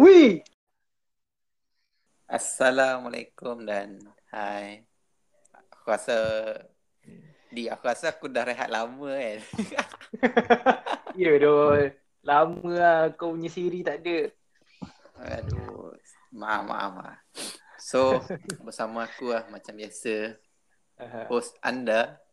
[0.00, 0.40] Wih.
[2.24, 4.00] Assalamualaikum dan
[4.32, 4.88] hai.
[5.52, 6.16] Aku rasa
[7.52, 9.40] di aku rasa aku dah rehat lama kan.
[11.20, 11.92] Ya dol.
[12.24, 14.32] Lama lah kau punya Siri tak ada.
[15.36, 15.92] Aduh.
[16.32, 16.90] Maaf maaf.
[16.96, 17.18] maaf.
[17.76, 18.24] So
[18.64, 20.32] bersama aku lah macam biasa
[20.96, 21.28] Aha.
[21.28, 22.24] host anda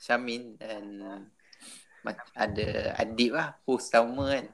[0.00, 1.28] Syamin dan
[2.32, 4.48] ada Adib lah host sama kan.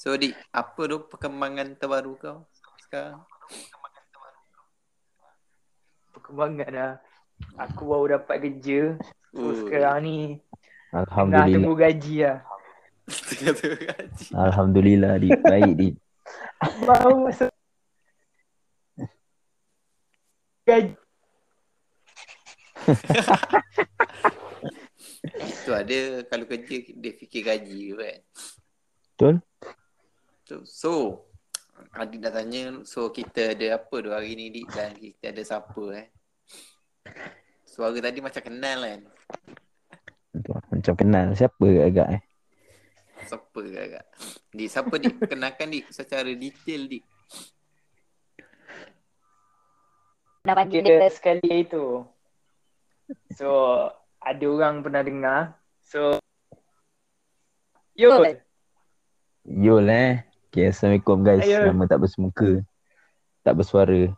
[0.00, 2.48] So Dik, apa tu perkembangan terbaru kau
[2.88, 3.20] sekarang?
[6.16, 6.92] Perkembangan dah.
[7.68, 8.96] Aku baru dapat kerja.
[9.36, 9.60] So Ui.
[9.60, 10.16] sekarang ni
[10.88, 11.52] tengah Alhamdulillah.
[11.52, 12.38] tunggu gaji lah.
[13.12, 14.24] Tengah tengah gaji.
[14.32, 15.88] Alhamdulillah di baik di.
[16.88, 17.52] Baru masa
[20.64, 20.96] gaji.
[25.60, 28.18] Tu ada kalau kerja dia fikir gaji kan.
[29.12, 29.44] Betul?
[30.50, 30.94] So, so
[31.94, 35.84] Adik dah tanya so kita ada apa tu hari ni Dik dan kita ada siapa
[35.94, 36.06] eh.
[37.62, 39.00] Suara tadi macam kenal kan.
[40.74, 42.22] Macam kenal siapa agak eh.
[43.30, 44.04] Siapa agak.
[44.50, 45.14] Dik siapa Dik?
[45.30, 47.04] Kenalkan Dik secara detail Dik.
[50.50, 52.02] Nak panggil Kira dia sekali itu.
[53.38, 53.48] So
[54.18, 55.40] ada orang pernah dengar.
[55.86, 56.18] So
[57.94, 58.18] Yo.
[58.18, 58.42] Betul.
[59.46, 60.29] Yul eh.
[60.50, 61.46] Okay, Assalamualaikum guys.
[61.46, 61.70] Ayo.
[61.70, 62.50] Nama tak bersemuka.
[63.46, 64.10] Tak bersuara.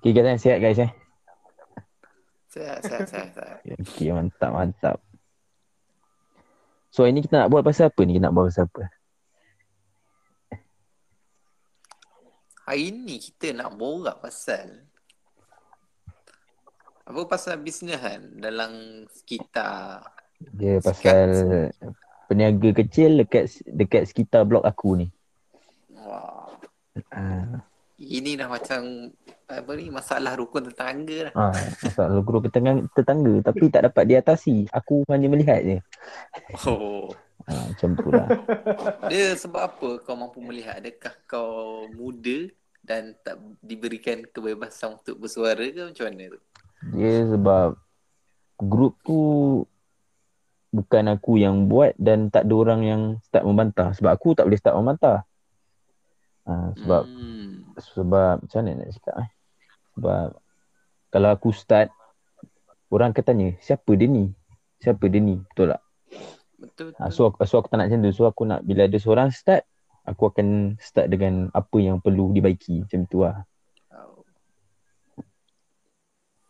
[0.00, 0.90] Okay guys, eh, sihat guys eh.
[2.48, 3.28] Saya saya saya.
[3.36, 3.54] saya.
[3.84, 4.96] Okay, mantap mantap.
[6.88, 8.16] So ini kita nak buat pasal apa ni?
[8.16, 8.84] Kita nak buat pasal apa?
[12.64, 14.88] Hari ni kita nak borak pasal
[17.04, 20.00] apa pasal bisnes kan dalam sekitar
[20.40, 21.68] Dia pasal
[22.26, 25.06] peniaga kecil dekat dekat sekitar blok aku ni.
[25.94, 26.48] wah
[27.10, 27.58] Ah,
[27.98, 29.10] ini dah macam
[29.50, 31.32] apa ni masalah rukun tetangga dah.
[31.34, 34.70] ah masalah guru tetangga, tetangga tapi tak dapat diatasi.
[34.70, 35.78] Aku hanya melihat je.
[36.66, 37.10] Oh.
[37.44, 38.28] Ah, macam tu lah.
[39.12, 40.80] Dia sebab apa kau mampu melihat?
[40.80, 42.48] Adakah kau muda
[42.80, 46.40] dan tak diberikan kebebasan untuk bersuara ke macam mana tu?
[46.96, 47.76] Dia sebab
[48.56, 49.18] grup tu
[50.74, 53.94] bukan aku yang buat dan tak ada orang yang start membantah.
[53.94, 55.22] Sebab aku tak boleh start membantah.
[56.44, 57.72] Ha, sebab Hmm.
[57.78, 59.30] sebab macam mana nak cakap eh?
[59.94, 60.26] Sebab
[61.14, 61.88] kalau aku start
[62.90, 64.34] orang akan tanya siapa dia ni?
[64.82, 65.38] Siapa dia ni?
[65.40, 65.82] Betul tak?
[66.58, 68.12] Betul Ha, so, aku, so aku tak nak macam tu.
[68.12, 69.62] So aku nak bila ada seorang start
[70.04, 73.46] aku akan start dengan apa yang perlu dibaiki macam tu lah.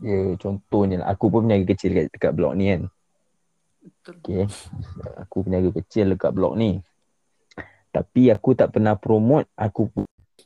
[0.03, 1.15] Ya contohnya lah.
[1.15, 2.83] Aku pun peniaga kecil dekat, dekat blok ni kan.
[3.85, 4.17] Betul.
[4.25, 4.45] Okay.
[5.21, 6.81] Aku peniaga kecil dekat blok ni.
[7.93, 9.45] Tapi aku tak pernah promote.
[9.61, 9.93] Aku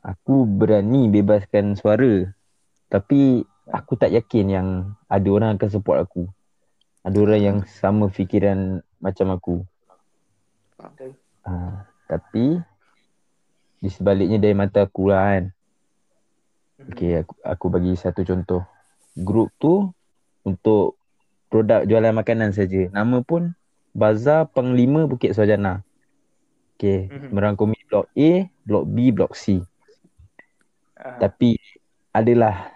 [0.03, 2.27] aku berani bebaskan suara.
[2.91, 4.69] Tapi aku tak yakin yang
[5.06, 6.27] ada orang akan support aku.
[7.06, 9.56] Ada orang yang sama fikiran macam aku.
[11.47, 11.53] Ha,
[12.10, 12.59] tapi
[13.78, 15.44] di sebaliknya dari mata aku lah kan.
[16.91, 18.66] Okay, aku, aku bagi satu contoh.
[19.15, 19.91] Grup tu
[20.43, 20.97] untuk
[21.48, 22.92] produk jualan makanan saja.
[22.92, 23.53] Nama pun
[23.97, 25.82] Bazar Panglima Bukit Sarjana.
[26.78, 27.34] Okay, Mhm.
[27.34, 28.31] merangkumi blok A,
[28.62, 29.59] blok B, blok C.
[30.94, 31.59] Ah, Tapi
[32.14, 32.70] adalah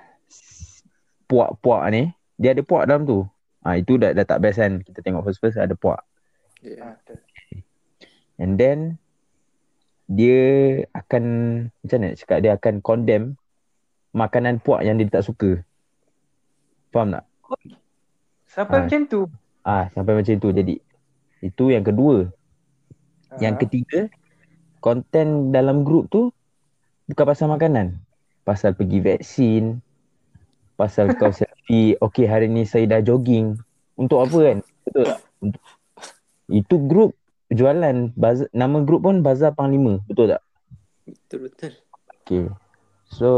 [1.30, 3.22] puak-puak ni, dia ada puak dalam tu.
[3.62, 4.82] Ah itu dah, dah tak best kan.
[4.82, 6.02] Kita tengok first-first ada puak.
[6.66, 6.82] Yeah.
[6.82, 7.18] ah, betul.
[8.42, 8.98] And then
[10.10, 10.42] dia
[10.92, 11.24] akan
[11.78, 13.38] macam mana nak cakap dia akan condemn
[14.10, 15.62] makanan puak yang dia tak suka.
[16.90, 17.24] Faham tak?
[18.52, 18.82] Sampai Ah.
[18.84, 19.20] macam tu.
[19.64, 20.76] Ah sampai macam tu jadi.
[21.40, 22.28] Itu yang kedua.
[23.40, 24.00] Yang Ah, ketiga,
[24.78, 26.28] konten dalam grup tu
[27.08, 27.96] bukan pasal makanan.
[28.44, 29.80] Pasal pergi vaksin,
[30.76, 33.56] pasal kau selfie, okay hari ni saya dah jogging.
[33.96, 34.58] Untuk apa kan?
[34.84, 35.20] Betul tak?
[35.40, 35.62] Untuk,
[36.52, 37.10] itu grup
[37.48, 39.96] jualan, bazar, nama grup pun Bazar Panglima.
[40.04, 40.42] Betul tak?
[41.08, 41.72] Betul betul.
[42.22, 42.44] Okay.
[43.08, 43.28] So,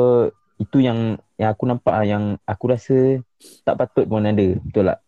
[0.59, 3.21] itu yang yang aku nampak yang aku rasa
[3.63, 4.59] tak patut pun ada.
[4.59, 5.04] Betul tak?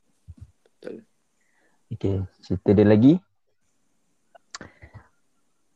[1.87, 3.15] Okay, cerita dia lagi.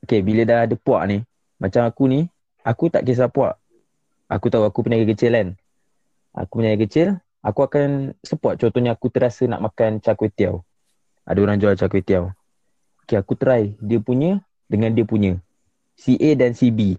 [0.02, 1.22] Okay, bila dah ada puak ni,
[1.62, 2.26] macam aku ni,
[2.66, 3.54] aku tak kisah puak.
[4.26, 5.48] Aku tahu aku peniaga kecil kan.
[6.34, 8.58] Aku peniaga kecil, aku akan support.
[8.58, 10.66] Contohnya aku terasa nak makan char kway teow.
[11.26, 12.34] Ada orang jual char kway teow.
[13.06, 15.38] Okay, aku try dia punya dengan dia punya.
[15.94, 16.98] Si A dan si B.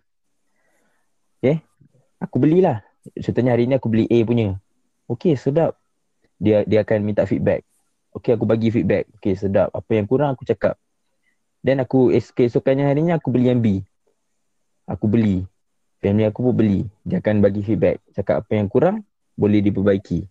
[1.39, 1.59] Okay,
[2.19, 2.83] aku belilah.
[3.17, 4.55] Contohnya hari ni aku beli A punya.
[5.07, 5.75] Okay, sedap.
[6.39, 7.67] Dia dia akan minta feedback.
[8.11, 9.07] Okay, aku bagi feedback.
[9.19, 9.71] Okay, sedap.
[9.71, 10.75] Apa yang kurang aku cakap.
[11.63, 13.79] Then aku es- keesokannya harinya aku beli yang B.
[14.89, 15.45] Aku beli.
[16.01, 16.81] Family aku pun beli.
[17.05, 18.01] Dia akan bagi feedback.
[18.17, 19.05] Cakap apa yang kurang,
[19.37, 20.25] boleh diperbaiki.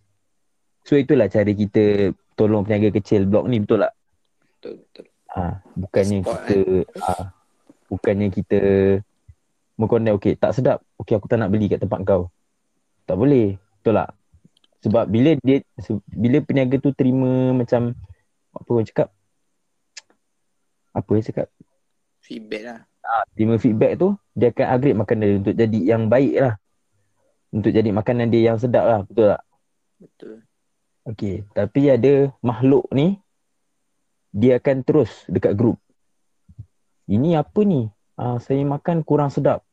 [0.83, 3.93] So itulah cara kita tolong peniaga kecil blok ni betul tak?
[4.59, 5.05] Betul, betul.
[5.31, 6.57] Ha, bukannya Support, kita
[6.99, 7.13] ha,
[7.87, 8.59] bukannya kita
[9.79, 10.83] mengkondem okey tak sedap.
[10.99, 12.27] Okey aku tak nak beli kat tempat kau.
[13.07, 13.55] Tak boleh.
[13.79, 14.09] Betul tak?
[14.81, 15.61] Sebab bila dia
[16.09, 17.93] bila peniaga tu terima macam
[18.51, 19.07] apa orang cakap?
[20.91, 21.47] Apa dia cakap?
[22.21, 22.79] Feedback lah.
[23.33, 26.55] terima feedback tu dia akan upgrade makanan dia untuk jadi yang baik lah.
[27.51, 29.43] Untuk jadi makanan dia yang sedap lah betul tak?
[30.01, 30.35] Betul.
[31.01, 33.17] okey tapi ada makhluk ni
[34.33, 35.81] dia akan terus dekat grup
[37.11, 37.91] ini apa ni?
[38.15, 39.67] Ah, saya makan kurang sedap.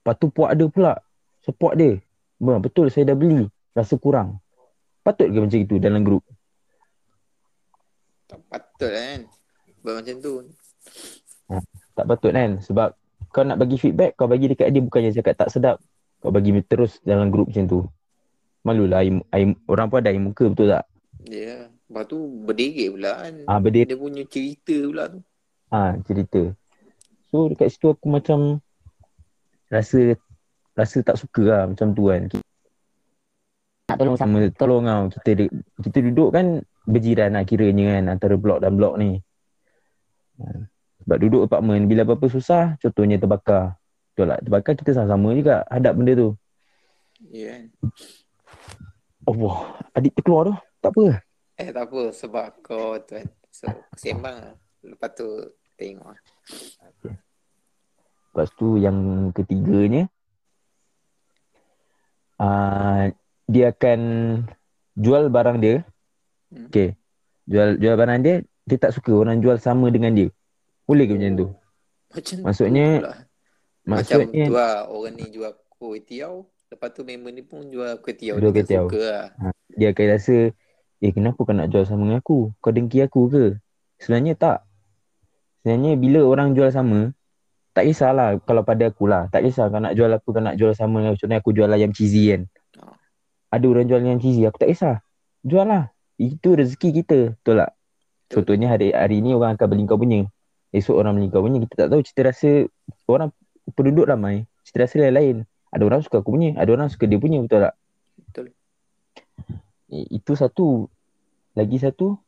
[0.00, 0.96] Lepas tu puak dia pula
[1.44, 2.00] support dia.
[2.40, 4.38] Bah, betul saya dah beli rasa kurang
[5.02, 6.24] patut ke macam itu dalam grup
[8.28, 9.20] Tak patut lah kan.
[9.80, 10.32] Buat macam tu.
[11.96, 12.92] tak patut kan sebab
[13.32, 15.76] kau nak bagi feedback kau bagi dekat dia bukannya cakap tak sedap
[16.20, 17.80] kau bagi terus dalam grup macam tu
[18.66, 20.84] malulah air, air, orang pun ada air muka betul tak
[21.28, 21.44] Ya.
[21.44, 21.62] Yeah.
[21.88, 23.34] Lepas tu berdegik pula kan.
[23.48, 25.20] ah berdiri Dia punya cerita pula tu.
[25.72, 26.40] ah cerita
[27.32, 28.60] so dekat situ aku macam
[29.72, 30.16] rasa
[30.76, 32.28] rasa tak suka lah macam tu kan
[33.88, 34.38] Nak tolong sama.
[34.44, 36.46] sama tolong tau kita de- kita duduk kan
[36.84, 39.20] berjiran lah kiranya kan antara blok dan blok ni
[40.38, 40.70] Ah,
[41.02, 43.74] sebab duduk apartmen bila apa-apa susah contohnya terbakar
[44.14, 46.30] betul tak terbakar kita sama-sama juga hadap benda tu
[47.26, 47.90] Ya yeah, kan.
[49.26, 49.56] Allah
[49.98, 51.06] adik terkeluar tu tak apa
[51.58, 53.26] Eh tak apa sebab kau tu kan.
[53.50, 53.66] So
[53.98, 54.54] sembang lah.
[54.86, 55.26] Lepas tu
[55.74, 56.20] tengok lah.
[58.30, 58.94] Lepas tu yang
[59.34, 60.06] ketiganya
[62.38, 63.10] uh,
[63.48, 64.00] dia akan
[64.94, 65.82] jual barang dia.
[66.52, 66.68] Hmm.
[66.68, 66.94] Okay.
[67.48, 70.28] Jual jual barang dia, dia tak suka orang jual sama dengan dia.
[70.84, 71.48] Boleh ke macam tu?
[72.08, 73.14] Macam Maksudnya- tu pula.
[73.88, 74.76] Macam Maksudnya tu lah.
[74.86, 76.44] Orang ni jual kuih tiaw.
[76.68, 78.36] Lepas tu member ni pun jual kuih tiaw.
[78.36, 78.84] Jual Dia kuih tiaw.
[78.84, 79.26] suka lah.
[79.72, 80.36] dia akan rasa,
[80.98, 82.38] eh kenapa kau nak jual sama dengan aku?
[82.60, 83.44] Kau dengki aku ke?
[83.96, 84.58] Sebenarnya tak.
[85.64, 87.16] Sebenarnya bila orang jual sama,
[87.72, 89.30] tak kisahlah kalau pada aku lah.
[89.30, 91.94] Tak kisah kau nak jual apa, kau nak jual sama dengan contohnya aku jual ayam
[91.94, 92.42] cheesy kan.
[93.48, 94.96] Ada orang jual ayam cheesy, aku tak kisah.
[95.40, 95.88] Jual lah.
[96.20, 97.18] Itu rezeki kita.
[97.38, 97.72] Betul tak?
[98.28, 100.28] Contohnya hari hari ni orang akan beli kau punya.
[100.74, 101.64] Esok orang beli kau punya.
[101.64, 102.50] Kita tak tahu cita rasa
[103.08, 103.32] orang
[103.72, 104.44] penduduk ramai.
[104.68, 105.48] Cita rasa lain-lain.
[105.72, 106.52] Ada orang suka aku punya.
[106.60, 107.40] Ada orang suka dia punya.
[107.40, 107.74] Betul tak?
[108.28, 108.46] Betul.
[109.88, 110.92] I- Itu satu.
[111.56, 112.20] Lagi satu.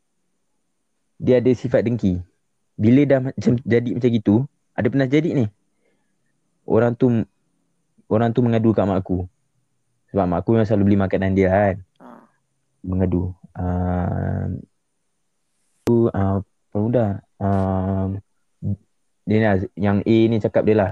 [1.20, 2.25] Dia ada sifat dengki.
[2.81, 4.34] Bila dah macam jadi macam gitu.
[4.72, 5.46] Ada pernah jadi ni.
[6.64, 7.28] Orang tu
[8.08, 9.28] orang tu mengadu kat mak aku.
[10.11, 11.77] Sebab mak aku memang selalu beli makanan dia kan.
[12.03, 12.23] Ah.
[12.83, 13.31] Mengadu.
[13.55, 14.59] Uh,
[15.87, 16.43] tu uh,
[16.75, 17.23] pemuda.
[17.39, 18.19] Uh,
[19.27, 20.91] dia ni lah, yang A ni cakap dia lah.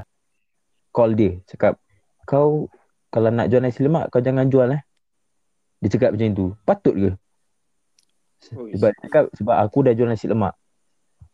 [0.94, 1.38] Call dia.
[1.50, 1.82] Cakap
[2.29, 2.69] kau
[3.09, 4.82] kalau nak jual nasi lemak kau jangan jual eh.
[5.82, 6.47] Dia cakap macam tu.
[6.62, 7.11] Patut ke?
[8.38, 10.55] Sebab dia cakap sebab aku dah jual nasi lemak.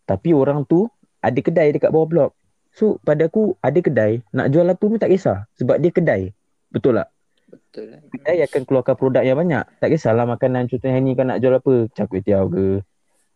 [0.08, 0.88] Tapi orang tu
[1.20, 2.30] ada kedai dekat bawah blok.
[2.72, 6.32] So pada aku ada kedai nak jual apa pun tak kisah sebab dia kedai.
[6.72, 7.13] Betul tak?
[7.54, 8.00] Betul lah.
[8.10, 9.64] Kedai akan keluarkan produk yang banyak.
[9.78, 11.74] Tak kisahlah makanan contohnya ni kau nak jual apa?
[11.94, 12.82] Cak kuih tiaw ke?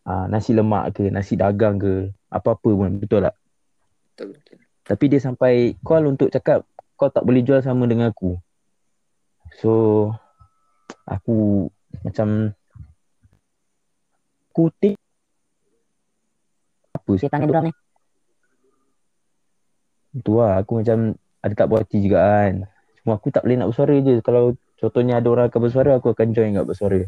[0.09, 1.07] Uh, nasi lemak ke?
[1.09, 2.11] Nasi dagang ke?
[2.29, 2.99] Apa-apa pun.
[2.99, 3.35] Betul tak?
[4.15, 4.57] Betul, betul.
[4.89, 6.65] Tapi dia sampai call untuk cakap
[6.99, 8.35] kau tak boleh jual sama dengan aku.
[9.63, 10.11] So
[11.07, 11.69] aku
[12.05, 12.53] macam
[14.51, 14.97] aku think
[16.93, 17.73] apa Dia tanya dia orang ni.
[20.21, 22.55] tu lah aku macam ada tak puas hati juga kan.
[23.09, 24.21] Cuma aku tak boleh nak bersuara je.
[24.21, 27.01] Kalau contohnya ada orang akan bersuara aku akan join kat bersuara.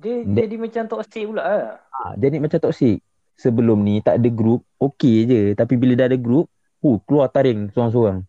[0.00, 1.76] Dia Dia- jadi macam toxic pula lah.
[1.84, 3.04] Ha, jadi macam toxic.
[3.36, 5.40] Sebelum ni tak ada group, okey je.
[5.52, 6.48] Tapi bila dah ada group,
[6.80, 8.24] uh, keluar taring seorang-seorang.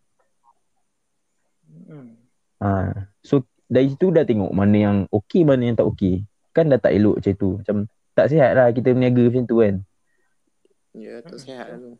[1.88, 2.20] Hmm.
[2.60, 3.08] Ha.
[3.24, 6.20] So dari situ dah tengok mana yang okey mana yang tak okey.
[6.52, 7.50] Kan dah tak elok macam tu.
[7.64, 7.76] Macam
[8.12, 9.74] tak sihat lah kita berniaga macam tu kan.
[10.92, 11.96] Ya, tak Hmm, sihat tu.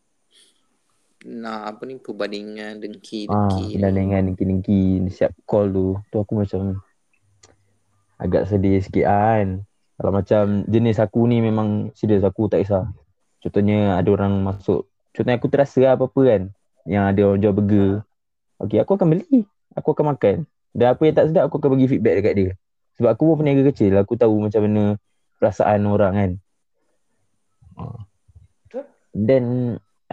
[1.24, 3.80] Nak apa ni perbandingan dengki Ah, dengki.
[3.80, 5.96] dan dengan dengki-dengki siap call tu.
[6.12, 6.84] Tu aku macam
[8.20, 9.48] agak sedih sikit lah kan.
[9.96, 12.92] Kalau macam jenis aku ni memang serius aku tak kisah.
[13.40, 14.84] Contohnya ada orang masuk.
[15.16, 16.42] Contohnya aku terasa lah apa-apa kan.
[16.84, 17.90] Yang ada orang jual burger.
[18.60, 19.48] Okay aku akan beli.
[19.72, 20.36] Aku akan makan.
[20.76, 22.50] Dan apa yang tak sedap aku akan bagi feedback dekat dia.
[23.00, 23.96] Sebab aku pun peniaga kecil.
[23.96, 25.00] Aku tahu macam mana
[25.40, 26.30] perasaan orang kan.
[27.80, 27.98] Ah.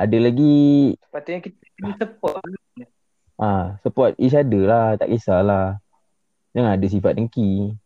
[0.01, 2.41] Ada lagi Patutnya kita kena support.
[3.37, 5.77] Ah, support each other lah, tak kisahlah.
[6.57, 7.77] Jangan ada sifat dengki.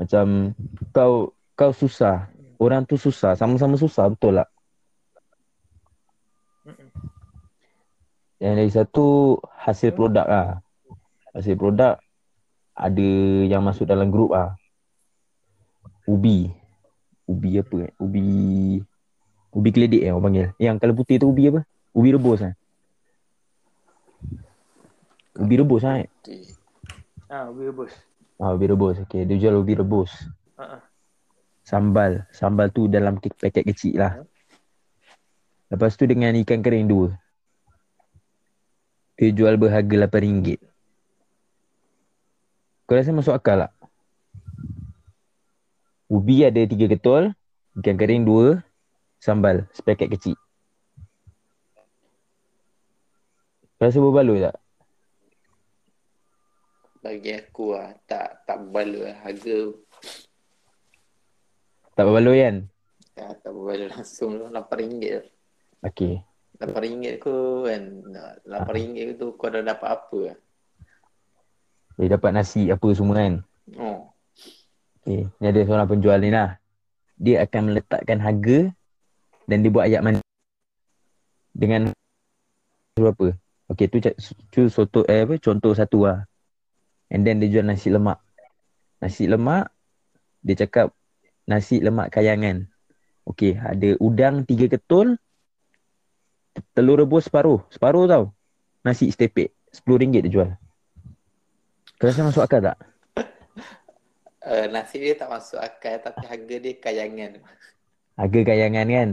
[0.00, 0.56] Macam
[0.96, 2.32] kau kau susah.
[2.56, 4.48] orang tu susah, sama-sama susah betul tak?
[8.40, 10.48] Yang lagi satu hasil produk lah.
[11.36, 12.00] Hasil produk
[12.72, 13.08] ada
[13.44, 14.56] yang masuk dalam grup ah.
[16.08, 16.48] Ubi.
[17.28, 17.92] Ubi apa eh?
[18.00, 18.80] Ubi
[19.56, 20.46] ubi keledek eh orang panggil.
[20.60, 21.64] Yang kalau putih tu ubi apa?
[21.96, 22.52] Ubi rebus ah.
[25.40, 26.04] Ubi rebus ah.
[26.04, 26.08] Eh?
[26.20, 26.44] Okey.
[27.32, 27.92] Ha, ubi rebus.
[28.36, 28.96] Ah, ubi rebus.
[29.08, 30.12] Okey, dia jual ubi rebus.
[30.60, 30.84] Ha.
[31.64, 32.28] Sambal.
[32.36, 34.12] Sambal tu dalam ke- paket kecil lah.
[35.72, 37.16] Lepas tu dengan ikan kering dua.
[39.16, 40.60] Dia jual berharga RM8.
[42.86, 43.72] Kau rasa masuk akal tak?
[46.06, 47.34] Ubi ada tiga ketul,
[47.82, 48.62] ikan kering dua,
[49.26, 50.38] sambal sepaket kecil.
[53.82, 54.56] Rasa berbaloi tak?
[57.02, 59.16] Bagi aku lah, tak tak berbaloi lah.
[59.26, 59.58] Harga
[61.98, 62.56] Tak berbaloi kan?
[63.18, 65.26] tak, tak berbaloi langsung RM8 lah.
[65.90, 66.22] Okey.
[66.62, 67.82] RM8 ku kan.
[68.46, 70.38] RM8 tu kau dah dapat apa lah.
[71.98, 73.34] Dia dapat nasi apa semua kan?
[73.74, 74.06] Oh.
[75.02, 75.26] Okey.
[75.42, 76.62] Ni ada seorang penjual ni lah.
[77.18, 78.70] Dia akan meletakkan harga
[79.46, 80.22] dan dia buat ayat mandi.
[81.56, 81.88] Dengan
[82.98, 83.32] berapa?
[83.72, 83.98] Okey tu,
[84.52, 86.22] tu soto eh apa contoh satu lah.
[87.10, 88.18] And then dia jual nasi lemak.
[89.02, 89.70] Nasi lemak
[90.46, 90.94] dia cakap
[91.46, 92.66] nasi lemak kayangan.
[93.26, 95.18] Okey, ada udang tiga ketul,
[96.74, 97.58] telur rebus separuh.
[97.74, 98.24] Separuh tau.
[98.86, 99.50] Nasi setepek.
[99.82, 100.50] RM10 dia jual.
[101.98, 102.78] Kau rasa masuk akal tak?
[104.46, 107.42] Uh, nasi dia tak masuk akal tapi harga dia kayangan.
[108.14, 109.08] Harga kayangan kan?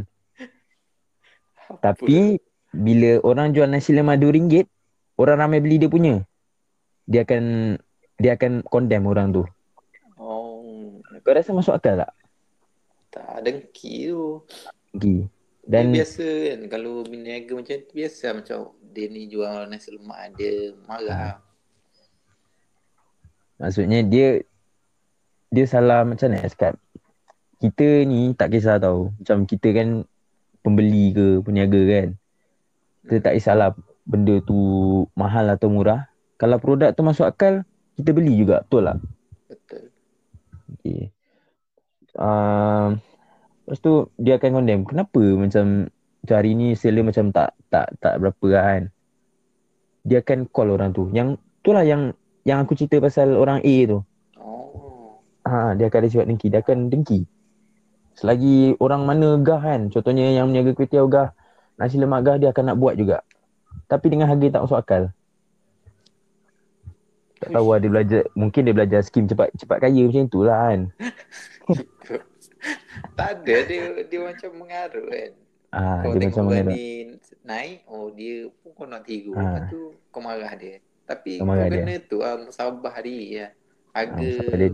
[1.79, 2.37] Tapi
[2.73, 4.65] bila orang jual nasi lemak RM2,
[5.17, 6.21] orang ramai beli dia punya.
[7.05, 7.75] Dia akan
[8.17, 9.43] dia akan condemn orang tu.
[10.17, 12.11] Oh, Kau rasa masuk akal tak?
[13.13, 14.41] tak dengki tu.
[14.97, 15.29] Okay.
[15.63, 18.57] Dan dia biasa kan kalau berniaga macam tu biasa macam
[18.91, 21.39] dia ni jual nasi lemak dia marah.
[23.61, 24.43] maksudnya dia
[25.53, 26.75] dia salah macam mana nak cakap.
[27.61, 29.13] Kita ni tak kisah tau.
[29.15, 30.03] Macam kita kan
[30.63, 32.07] pembeli ke peniaga kan.
[33.03, 33.75] Kita tak kisahlah
[34.07, 34.57] benda tu
[35.13, 36.07] mahal atau murah.
[36.39, 37.67] Kalau produk tu masuk akal,
[37.99, 38.63] kita beli juga.
[38.65, 38.97] Betul tak?
[39.51, 39.83] Betul.
[40.79, 41.01] Okay.
[42.13, 42.97] Uh,
[43.65, 44.83] lepas tu dia akan condemn.
[44.87, 45.91] Kenapa macam
[46.23, 48.83] macam hari ni seller macam tak tak tak berapa lah kan.
[50.03, 51.11] Dia akan call orang tu.
[51.11, 53.99] Yang tu lah yang yang aku cerita pasal orang A tu.
[54.39, 55.19] Oh.
[55.47, 56.47] Ha, dia akan ada sifat dengki.
[56.51, 57.23] Dia akan dengki.
[58.13, 59.89] Selagi orang mana gah kan.
[59.89, 61.33] Contohnya yang meniaga kuih tiaw gah.
[61.77, 63.25] Nasi lemak gah dia akan nak buat juga.
[63.89, 65.03] Tapi dengan harga tak masuk akal.
[67.41, 68.23] Tak tahu lah dia belajar.
[68.37, 70.81] Mungkin dia belajar skim cepat cepat kaya macam tu lah kan.
[73.19, 75.31] tak ada dia dia macam mengaruh kan.
[75.73, 79.33] Ah, kau dia tengok macam ni naik, oh dia pun kau nak tiru.
[79.33, 79.41] Ha.
[79.41, 79.81] Lepas tu
[80.13, 80.77] kau marah dia.
[81.03, 83.51] Tapi Kau kau, marah kena tu lah, musabah diri lah.
[83.91, 84.69] Ah, Harga dia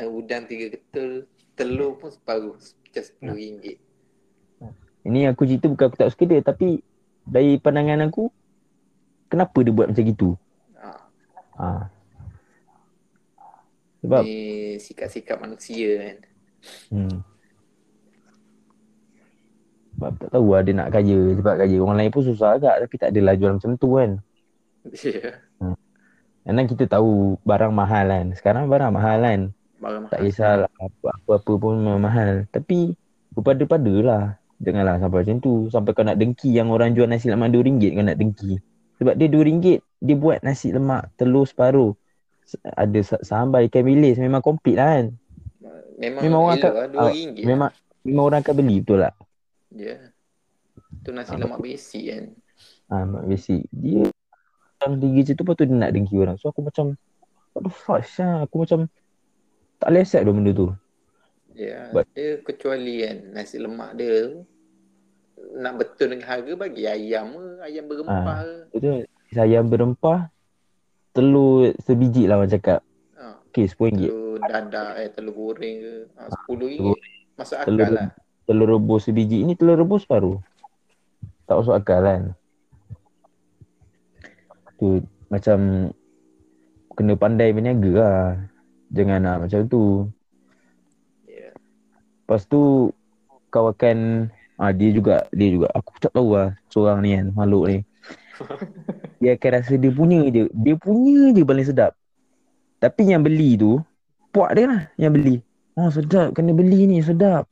[0.00, 2.54] uh, udang tiga ketul, telur pun separuh.
[2.54, 3.34] Macam Ah.
[3.34, 3.76] RM10.
[5.04, 6.80] Ini aku cerita bukan aku tak suka dia tapi
[7.26, 8.32] dari pandangan aku
[9.28, 10.30] kenapa dia buat macam gitu?
[10.80, 10.88] Ha.
[11.60, 11.68] Ha.
[14.04, 14.22] Sebab
[14.80, 16.16] sikap-sikap manusia kan.
[16.92, 17.18] hmm.
[19.94, 22.94] Sebab tak tahu lah dia nak kaya sebab kaya orang lain pun susah agak tapi
[22.98, 24.10] tak adalah jual macam tu kan.
[26.44, 26.52] Ya.
[26.52, 28.26] Kadang kita tahu barang mahal kan.
[28.36, 29.40] Sekarang barang mahal kan.
[29.84, 30.24] Barang Tak mahal.
[30.24, 32.48] kisahlah apa- apa-apa pun memang mahal.
[32.48, 32.96] Tapi
[33.30, 34.24] berpada-pada lah.
[34.56, 35.54] Janganlah sampai macam tu.
[35.68, 38.56] Sampai kau nak dengki yang orang jual nasi lemak RM2 kau nak dengki.
[38.96, 39.66] Sebab dia RM2
[40.00, 41.92] dia buat nasi lemak telur separuh.
[42.64, 45.06] Ada sa- sambal ikan bilis memang komplit lah kan.
[45.94, 47.38] Memang, Memang orang akan- lah, ah, RM2.
[47.44, 47.70] Memang
[48.02, 49.14] memang orang akan beli betul tak?
[49.70, 49.96] Ya.
[51.02, 52.24] Tu nasi Ah, lemak basic kan.
[52.88, 53.64] Ha, mak basic.
[53.68, 54.08] Dia
[54.78, 56.36] orang tinggi macam tu lepas tu dia nak dengki orang.
[56.36, 56.94] So aku macam
[57.52, 58.44] what the fuck Syah?
[58.44, 58.88] Aku macam
[59.84, 60.68] tak boleh accept dah benda tu.
[61.52, 61.92] Ya.
[61.92, 64.34] But- Dia kecuali kan nasi lemak dia tu
[65.54, 68.56] nak betul dengan harga bagi ayam ke, ayam berempah ke.
[68.72, 68.88] Itu
[69.36, 70.32] ayam berempah
[71.12, 72.80] telur sebiji lah orang cakap.
[73.14, 73.44] Ha.
[73.52, 74.08] Okay RM10.
[74.08, 75.94] Telur dadak eh telur goreng ke.
[76.16, 76.80] Ha, RM10.
[76.80, 77.02] telur-
[77.34, 78.08] Masuk telur akal lah.
[78.48, 79.36] telur rebus sebiji.
[79.44, 80.40] Ini telur rebus baru.
[81.44, 82.22] Tak masuk akal kan.
[84.74, 85.58] Tu macam
[86.94, 88.26] kena pandai berniaga lah.
[88.92, 90.10] Jangan nak macam tu.
[92.24, 92.92] Lepas tu
[93.52, 97.64] kau akan ah dia juga dia juga aku tak tahu lah seorang ni kan makhluk
[97.70, 97.78] ni.
[99.22, 100.52] Dia akan rasa dia punya je.
[100.52, 101.96] Dia punya je paling sedap.
[102.76, 103.80] Tapi yang beli tu
[104.34, 105.40] puak dia lah yang beli.
[105.78, 107.48] Oh sedap kena beli ni sedap.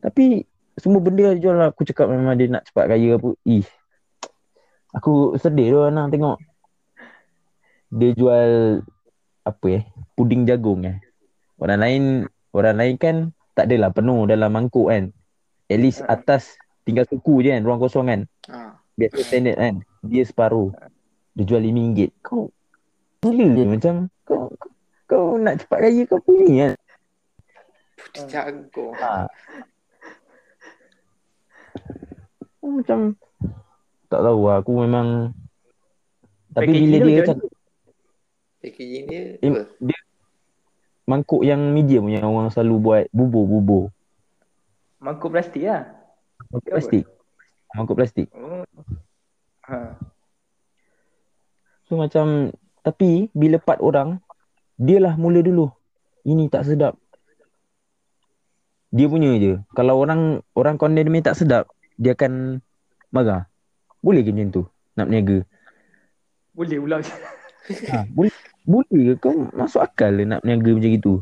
[0.00, 0.46] Tapi
[0.80, 1.68] semua benda dia jual lah.
[1.68, 3.30] Aku cakap memang dia nak cepat kaya apa.
[3.44, 3.66] Ih.
[4.96, 6.38] Aku sedih tu Anang tengok.
[7.92, 8.48] Dia jual
[9.44, 9.82] apa eh?
[10.16, 10.98] Puding jagung eh.
[11.60, 12.02] Orang lain
[12.50, 13.16] orang lain kan
[13.54, 15.12] tak adalah penuh dalam mangkuk kan.
[15.68, 18.20] At least atas tinggal suku je kan, ruang kosong kan.
[18.50, 18.76] Ha.
[18.96, 19.74] Biasa standard kan.
[20.04, 20.72] Dia separuh.
[21.36, 21.98] Dia jual RM5.
[22.20, 22.50] Kau
[23.24, 23.94] gila je macam
[24.28, 24.70] kau, kau,
[25.08, 26.72] kau nak cepat kaya kau ni kan.
[27.96, 28.92] Putih jagung.
[28.98, 29.28] Ha.
[32.64, 33.16] Macam
[34.08, 34.60] tak tahu lah.
[34.60, 35.32] Aku memang
[36.54, 37.38] tapi bila dia dia macam
[38.64, 39.68] Packaging dia Eh, apa?
[39.76, 39.98] dia
[41.04, 43.92] mangkuk yang medium yang orang selalu buat bubur-bubur.
[45.04, 45.84] Mangkuk plastik lah.
[46.48, 47.04] Mangkuk plastik.
[47.76, 48.28] Mangkuk plastik.
[48.32, 48.64] Oh.
[49.68, 50.00] Ha.
[51.84, 54.16] So macam tapi bila part orang
[54.80, 55.68] dia lah mula dulu.
[56.24, 56.96] Ini tak sedap.
[58.88, 59.60] Dia punya je.
[59.76, 61.68] Kalau orang orang condemn dia tak sedap,
[62.00, 62.64] dia akan
[63.12, 63.44] marah.
[64.00, 64.62] Boleh ke macam tu?
[64.96, 65.38] Nak berniaga.
[66.56, 67.02] Boleh ulang.
[67.92, 68.32] Ha, boleh
[68.64, 71.14] boleh ke kau masuk akal nak berniaga macam itu?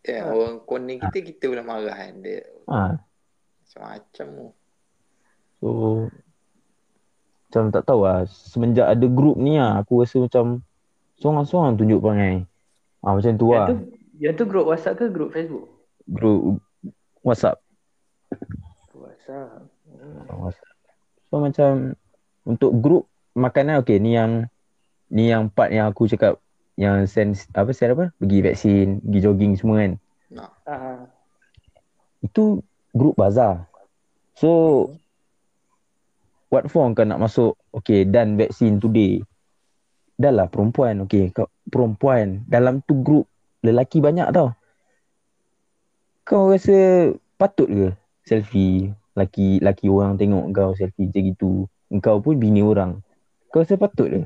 [0.00, 0.32] Ya, Ha.
[0.32, 2.40] orang konen kita kita pula marah kan dia.
[2.66, 2.96] Ha.
[3.60, 4.46] Macam-macam tu.
[5.60, 5.68] So
[7.44, 10.64] macam tak tahu lah semenjak ada grup ni lah aku rasa macam
[11.18, 12.48] seorang-seorang tunjuk perangai.
[13.00, 13.66] Ah macam tu Yang lah.
[13.66, 13.74] tu,
[14.16, 15.68] yang tu grup WhatsApp ke grup Facebook?
[16.06, 16.62] Grup
[17.20, 17.60] WhatsApp.
[18.94, 19.68] WhatsApp.
[19.84, 20.24] Hmm.
[20.40, 20.72] WhatsApp.
[21.28, 21.70] So macam
[22.42, 24.48] untuk grup makanan okey ni yang
[25.10, 26.38] ni yang part yang aku cakap
[26.78, 29.92] yang send apa send apa pergi vaksin, pergi jogging semua kan.
[30.64, 31.04] Ah.
[32.22, 32.62] Itu
[32.94, 33.66] grup bazar.
[34.38, 34.88] So
[36.48, 39.20] what for kau nak masuk okay dan vaksin today.
[40.16, 43.26] Dah lah perempuan okay kau perempuan dalam tu grup
[43.66, 44.54] lelaki banyak tau.
[46.24, 47.88] Kau rasa patut ke
[48.22, 51.52] selfie laki laki orang tengok kau selfie macam gitu.
[51.90, 53.02] Engkau pun bini orang.
[53.50, 54.22] Kau rasa patut ke?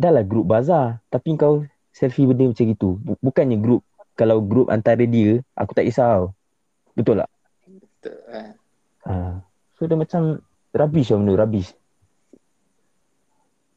[0.00, 2.96] Dah lah grup bazar tapi kau selfie benda macam gitu.
[3.04, 3.84] Bu- Bukannya grup
[4.16, 6.26] kalau grup antara dia aku tak kisah tau.
[6.96, 7.30] Betul tak?
[7.68, 8.48] Betul kan.
[9.04, 9.14] Ha.
[9.76, 10.40] So dia macam
[10.72, 11.70] rubbish lah benda, rubbish.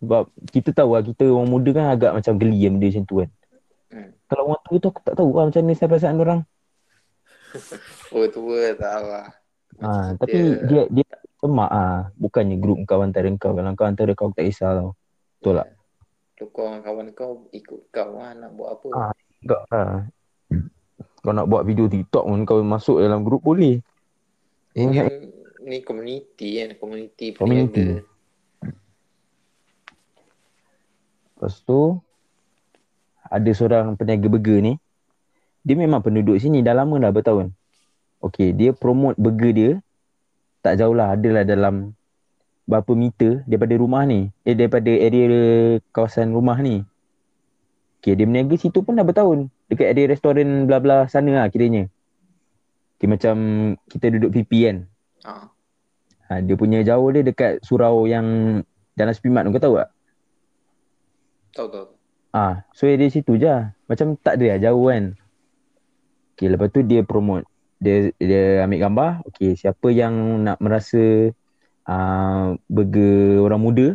[0.03, 3.15] Sebab kita tahu lah, kita orang muda kan agak macam geli yang benda macam tu
[3.23, 3.29] kan.
[3.87, 4.09] Hmm.
[4.27, 6.41] Kalau orang tua tu aku tak tahu lah macam mana saya perasaan orang.
[8.13, 9.27] Oh tua tak lah.
[9.81, 10.37] Ha, tapi
[10.69, 11.05] dia dia
[11.41, 13.57] semak ah, bukannya grup kau antara kau.
[13.57, 14.89] Kalau kau antara kau aku tak kisah tau.
[15.39, 15.67] Betul tak?
[16.33, 18.87] Tu kau dengan kawan kau ikut kau lah nak buat apa.
[18.91, 19.13] Ah.
[19.43, 19.91] Enggak lah.
[21.21, 23.79] Kau nak buat video TikTok pun kau masuk dalam grup boleh.
[24.73, 25.29] Ini Hmm.
[25.63, 28.01] ni community kan, community Community.
[28.03, 28.11] peniaga.
[31.33, 31.99] Lepas tu
[33.23, 34.73] ada seorang peniaga burger ni.
[35.63, 37.55] Dia memang penduduk sini dah lama dah bertahun.
[38.19, 39.71] Okey, dia promote burger dia
[40.59, 41.91] tak jauh lah adalah dalam
[42.63, 44.31] berapa meter daripada rumah ni.
[44.47, 45.27] Eh daripada area
[45.91, 46.83] kawasan rumah ni.
[48.03, 49.47] Okey, dia berniaga situ pun dah bertahun.
[49.71, 51.87] Dekat area restoran bla-bla sana lah kiranya.
[52.99, 53.35] Okey, macam
[53.87, 54.77] kita duduk PP kan.
[55.23, 55.31] Ha.
[56.27, 58.59] Ha, dia punya jauh dia dekat surau yang
[58.93, 59.89] Jalan Sepimat tu kau tahu tak?
[61.53, 61.87] Tahu tahu.
[62.33, 63.45] Ah, so area situ je.
[63.45, 63.77] lah.
[63.85, 65.13] Macam tak ada lah jauh kan.
[66.33, 67.45] Okay, lepas tu dia promote.
[67.77, 69.11] Dia dia ambil gambar.
[69.29, 71.29] Okay, siapa yang nak merasa
[71.87, 73.87] uh, burger orang muda.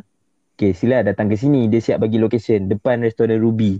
[0.58, 1.70] Okay, sila datang ke sini.
[1.70, 2.66] Dia siap bagi location.
[2.66, 3.78] Depan restoran Ruby.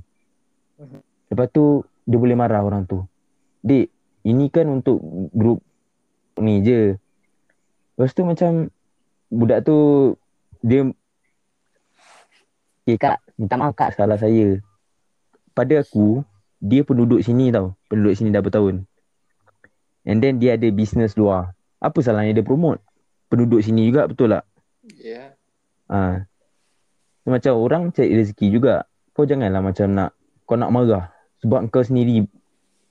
[1.29, 3.03] Lepas tu, dia boleh marah orang tu.
[3.67, 3.91] Dek,
[4.25, 5.03] ini kan untuk
[5.35, 5.61] grup
[6.39, 6.95] ni je.
[7.99, 8.71] Lepas tu macam
[9.29, 9.77] budak tu
[10.63, 10.87] dia
[12.89, 14.65] Okay, kak, minta maaf kak, salah saya.
[15.53, 16.25] Pada aku,
[16.57, 17.77] dia penduduk sini tau.
[17.85, 18.89] Penduduk sini dah bertahun.
[20.09, 21.53] And then dia ada business luar.
[21.85, 22.81] Apa salahnya dia promote?
[23.29, 24.45] Penduduk sini juga, betul tak?
[24.97, 25.37] Ya.
[25.93, 26.25] Ha.
[27.25, 28.89] So, macam orang cari rezeki juga.
[29.13, 30.17] Kau janganlah macam nak,
[30.49, 31.13] kau nak marah.
[31.45, 32.25] Sebab kau sendiri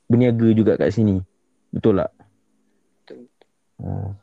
[0.06, 1.20] berniaga juga kat sini.
[1.74, 2.12] Betul tak?
[3.02, 3.26] Betul.
[3.82, 4.14] Ha.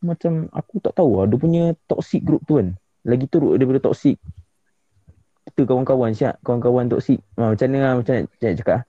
[0.00, 1.26] Macam aku tak tahu lah.
[1.28, 2.72] Dia punya toxic group tu kan.
[3.04, 4.16] Lagi teruk daripada toxic.
[5.50, 6.40] Kita kawan-kawan siap.
[6.46, 7.20] Kawan-kawan toxic.
[7.36, 7.92] Ha, macam mana lah.
[8.00, 8.84] Macam nak cakap ah.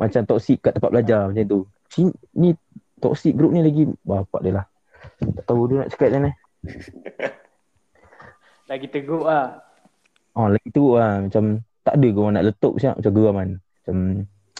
[0.00, 1.60] Macam toxic kat tempat belajar macam tu.
[1.92, 2.50] Sini, ni
[2.98, 4.66] toxic group ni lagi bapak dia lah.
[5.22, 6.30] Tak tahu dia nak cakap macam mana.
[8.70, 9.46] Lagi teguh lah.
[10.32, 11.20] Oh lagi teruk lah.
[11.20, 12.96] Macam tak ada orang nak letup siap.
[12.96, 13.50] Macam geram kan.
[13.60, 13.96] Macam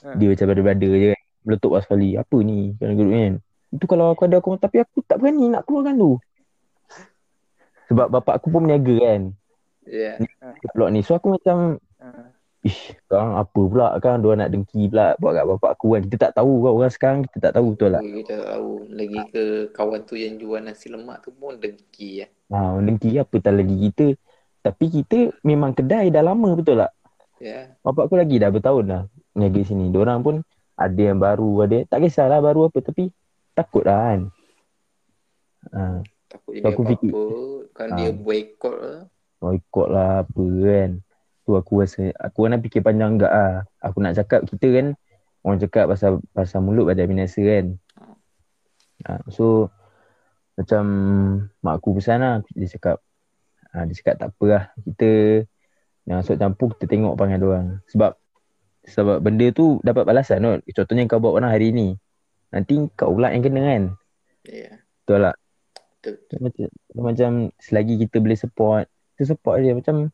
[0.02, 0.18] Ha.
[0.18, 1.22] dia macam brother-brother je kan.
[1.46, 2.11] Meletup lah sekali.
[2.18, 2.74] Apa ni?
[2.74, 3.35] Kan group ni kan.
[3.72, 6.12] Itu kalau aku ada aku tapi aku tak berani nak keluarkan tu.
[7.87, 9.22] Sebab bapak aku pun berniaga kan.
[9.87, 10.18] Ya.
[10.74, 11.00] Blok ni.
[11.07, 12.35] So aku macam Ha.
[12.62, 16.03] Ish, sekarang apa pula kan dia nak dengki pula buat kat bapak aku kan.
[16.07, 18.03] Kita tak tahu kan orang sekarang kita tak tahu betul tak?
[18.07, 18.70] Kita tak tahu.
[18.87, 19.42] Lagi ke
[19.75, 22.27] kawan tu yang jual nasi lemak tu pun dengki ya.
[22.55, 24.07] Ha, dengki apa tak lagi kita.
[24.62, 26.94] Tapi kita memang kedai dah lama betul tak?
[27.42, 27.75] Ya.
[27.83, 29.03] Bapak aku lagi dah bertahun dah
[29.35, 29.90] niaga sini.
[29.90, 30.46] Diorang pun
[30.79, 33.11] ada yang baru, ada tak kisahlah baru apa tapi
[33.59, 34.20] takut lah kan.
[35.75, 35.81] Ha,
[36.31, 37.42] Takut jadi aku fikir- apa-apa.
[37.75, 37.96] Kan Ah.
[37.98, 39.01] dia boycott lah.
[39.42, 40.90] ikut lah apa kan.
[41.42, 43.66] Tu aku rasa, aku kan fikir panjang enggak ah.
[43.83, 44.87] Aku nak cakap kita kan,
[45.42, 47.74] orang cakap pasal pasal mulut badan binasa kan.
[49.02, 49.66] Ha, so,
[50.55, 50.83] macam
[51.59, 53.02] mak aku pesan lah, dia cakap,
[53.74, 54.64] ha, dia cakap tak apa lah.
[54.78, 55.11] Kita
[56.07, 57.83] yang masuk campur, kita tengok panggil orang.
[57.90, 58.14] Sebab
[58.83, 60.61] sebab benda tu dapat balasan kot.
[60.74, 61.94] Contohnya kau buat orang hari ni.
[62.50, 63.83] Nanti kau pula yang kena kan.
[64.46, 64.83] Ya.
[65.02, 65.37] Betul tak?
[66.02, 66.14] Betul.
[66.26, 67.31] Dia macam, dia macam
[67.62, 69.72] selagi kita boleh support, kita support dia.
[69.74, 70.11] Macam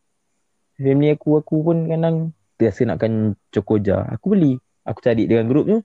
[0.78, 4.06] family aku, aku pun kadang terasa nakkan cokoja.
[4.14, 4.56] Aku beli.
[4.86, 5.78] Aku cari dengan grup tu,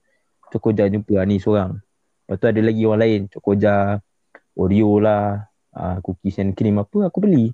[0.53, 1.82] cokoja jumpa ah, ni seorang.
[2.23, 3.99] Lepas tu ada lagi orang lain, cokoja,
[4.53, 7.51] Oreo lah, uh, cookies and cream apa, aku beli.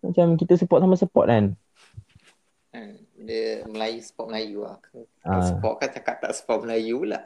[0.00, 1.52] Macam kita support sama support kan.
[2.72, 4.80] Kan, Dia Melayu sport Melayu lah.
[5.26, 5.44] Ah.
[5.44, 7.20] Sport kan cakap tak sport Melayu pula.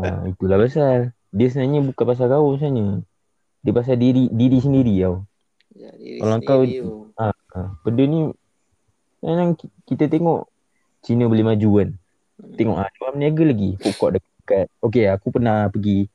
[0.00, 1.12] Ha, itulah pasal.
[1.34, 3.04] Dia sebenarnya bukan pasal kau sebenarnya.
[3.60, 5.28] Dia pasal diri diri sendiri tau.
[5.76, 7.03] Ya, diri Kalau kau- sendiri tu.
[7.14, 7.30] Ha,
[7.86, 8.30] benda ni
[9.22, 10.50] kadang ki- kita tengok
[11.04, 11.90] Cina boleh maju kan.
[12.58, 13.70] Tengok ah, dia berniaga lagi.
[13.78, 14.66] Food court dekat.
[14.82, 16.08] Okay, aku pernah pergi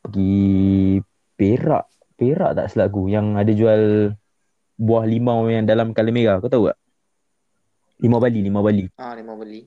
[0.00, 0.98] pergi
[1.36, 1.84] Perak.
[2.18, 4.10] Perak tak silap aku yang ada jual
[4.78, 6.36] buah limau yang dalam colour merah.
[6.38, 6.78] Kau tahu tak?
[7.98, 8.86] Limau Bali, limau Bali.
[8.94, 9.66] Ah, dia mau beli.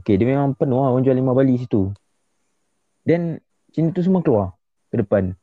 [0.00, 1.92] Okay, dia memang penuh lah orang jual limau Bali situ.
[3.04, 3.38] Dan
[3.72, 4.56] Cina tu semua keluar
[4.88, 5.36] ke depan.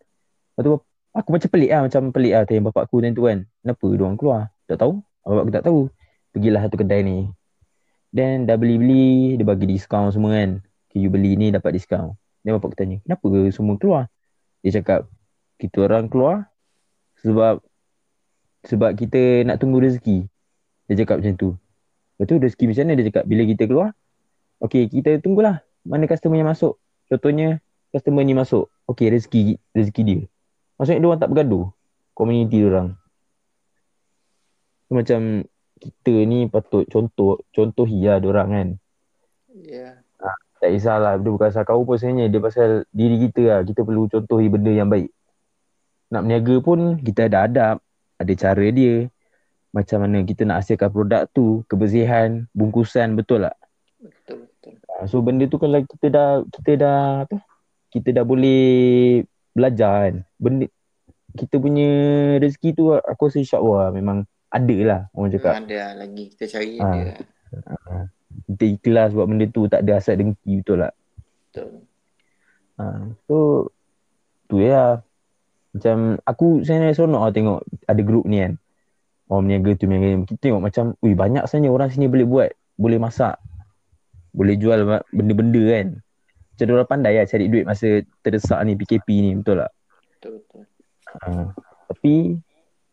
[0.57, 0.73] Lepas tu
[1.13, 3.45] aku macam pelik lah, macam pelik lah tanya bapak aku tu kan.
[3.61, 4.41] Kenapa dia orang keluar?
[4.65, 4.93] Tak tahu.
[5.23, 5.79] Bapak aku tak tahu.
[6.33, 7.17] Pergilah satu kedai ni.
[8.13, 10.61] Dan dah beli-beli, dia bagi diskaun semua kan.
[10.89, 12.13] Okay, you beli ni dapat diskaun.
[12.41, 14.03] Dan bapak aku tanya, kenapa semua keluar?
[14.65, 15.07] Dia cakap,
[15.57, 16.49] kita orang keluar
[17.23, 17.63] sebab
[18.67, 20.27] sebab kita nak tunggu rezeki.
[20.91, 21.49] Dia cakap macam tu.
[22.17, 22.93] Lepas tu rezeki macam mana?
[22.99, 23.89] Dia cakap, bila kita keluar,
[24.63, 26.79] Okay, kita tunggulah mana customer yang masuk.
[27.11, 27.59] Contohnya,
[27.91, 28.71] customer ni masuk.
[28.87, 30.21] Okay, rezeki rezeki dia.
[30.77, 31.65] Maksudnya dia orang tak bergaduh.
[32.13, 32.89] Community dia orang.
[34.93, 35.21] Macam
[35.81, 38.67] kita ni patut contoh, contohi lah dia orang kan.
[39.53, 40.03] Ya.
[40.63, 42.31] Tak kisahlah, dia bukan pasal kau pun sebenarnya.
[42.31, 43.59] Dia pasal diri kita lah.
[43.67, 45.11] Kita perlu contohi benda yang baik.
[46.07, 47.77] Nak berniaga pun, kita ada adab.
[48.15, 49.11] Ada cara dia.
[49.75, 51.67] Macam mana kita nak hasilkan produk tu.
[51.67, 53.59] Kebersihan, bungkusan, betul tak?
[53.99, 54.73] Betul betul.
[54.87, 57.37] Ah, So benda tu kalau kita dah kita dah apa?
[57.91, 60.15] Kita dah boleh belajar kan.
[60.41, 60.65] Benda
[61.33, 61.89] kita punya
[62.37, 65.53] rezeki tu aku rasa insya-Allah memang ada lah orang cakap.
[65.57, 66.93] Memang ada lagi kita cari Ah.
[66.93, 67.13] dia.
[68.49, 70.93] Kita ikhlas buat benda tu tak ada hasad dengki betul tak?
[71.49, 71.69] Betul.
[72.77, 72.83] Ha,
[73.29, 73.69] so
[74.49, 75.01] tu ya.
[75.73, 78.53] Macam aku sebenarnya seronok lah tengok ada grup ni kan.
[79.25, 80.29] Orang berniaga tu berniaga.
[80.29, 82.49] Kita tengok macam ui banyak sebenarnya orang sini boleh buat.
[82.77, 83.41] Boleh masak.
[84.37, 85.87] Boleh jual benda-benda kan.
[86.53, 89.71] Macam orang pandai lah cari duit masa terdesak ni PKP ni betul tak?
[90.13, 90.63] Betul betul.
[91.17, 91.49] Ha,
[91.89, 92.37] tapi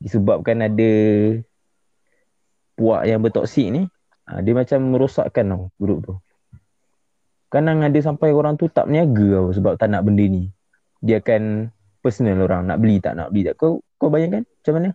[0.00, 0.92] disebabkan ada
[2.72, 3.84] puak yang bertoksik ni,
[4.24, 6.14] ha, dia macam merosakkan tau grup tu.
[7.52, 10.48] Kadang ada sampai orang tu tak berniaga tau sebab tak nak benda ni.
[11.04, 11.68] Dia akan
[12.00, 13.60] personal orang nak beli tak nak beli tak.
[13.60, 14.88] Kau kau bayangkan macam mana?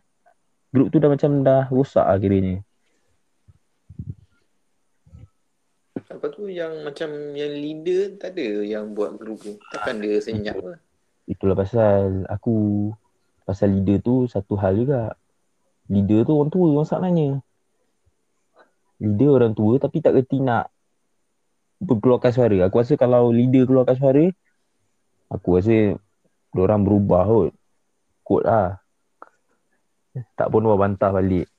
[0.74, 2.65] Grup tu dah macam dah rosak lah kiranya.
[6.06, 9.58] Apa tu yang macam yang leader tak ada yang buat grup tu.
[9.74, 10.74] Takkan dia senyap ke?
[11.26, 12.90] Itulah pasal aku
[13.46, 15.18] pasal leader tu satu hal juga.
[15.90, 17.42] Leader tu orang tua masalahnya.
[19.02, 20.70] Leader orang tua tapi tak reti nak
[21.82, 22.58] berkeluarkan suara.
[22.70, 24.26] Aku rasa kalau leader keluarkan suara,
[25.34, 25.98] aku rasa
[26.54, 27.52] orang berubah kot.
[28.22, 28.78] Kot lah.
[30.38, 31.50] Tak pun orang bantah balik.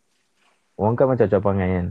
[0.78, 1.86] Orang kan macam capangan kan.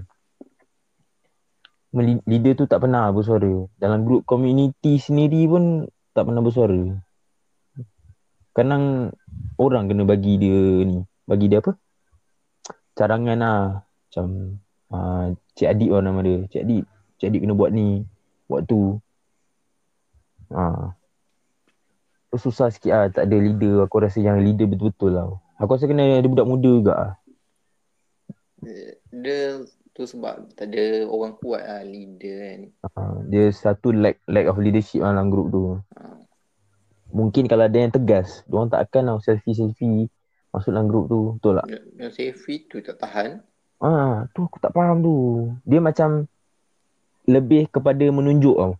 [1.95, 3.71] Leader tu tak pernah bersuara.
[3.79, 6.99] Dalam grup community sendiri pun tak pernah bersuara.
[8.51, 9.15] Kadang
[9.55, 10.99] orang kena bagi dia ni.
[11.23, 11.79] Bagi dia apa?
[12.99, 13.63] Cadangan lah.
[13.84, 14.27] Macam
[14.91, 16.43] uh, Cik Adik lah nama dia.
[16.51, 16.84] Cik Adik.
[17.19, 18.03] Cik Adik kena buat ni.
[18.51, 18.99] Buat tu.
[22.31, 23.08] Tu susah sikit lah.
[23.08, 23.88] Tak ada leader.
[23.88, 25.31] Aku rasa yang leader betul-betul lah.
[25.63, 27.13] Aku rasa kena ada budak muda juga lah.
[29.15, 29.63] Dia
[29.95, 32.60] tu sebab tak ada orang kuat lah leader kan.
[32.84, 33.01] Ha.
[33.31, 35.79] Dia satu lack, lack of leadership lah dalam grup tu.
[35.95, 36.19] Ha.
[37.15, 38.43] Mungkin kalau ada yang tegas.
[38.51, 40.12] Diorang tak akan lah selfie-selfie
[40.51, 41.21] masuk dalam grup tu.
[41.39, 41.67] Betul tak?
[41.71, 43.39] Yang, yang Sefi tu tak tahan.
[43.79, 45.15] Ah, tu aku tak faham tu.
[45.63, 46.27] Dia macam
[47.27, 48.73] lebih kepada menunjuk tau.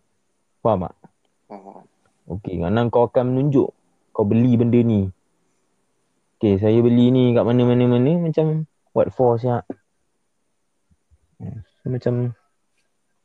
[0.60, 0.94] Faham tak?
[1.48, 1.84] Oh.
[2.26, 3.70] Okey, kadang kau akan menunjuk
[4.10, 5.08] kau beli benda ni.
[6.36, 9.64] Okey, saya beli ni kat mana-mana-mana macam what for siap.
[11.36, 12.14] Hmm, So, macam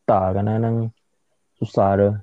[0.04, 0.92] tak kadang-kadang
[1.58, 2.14] susah dah.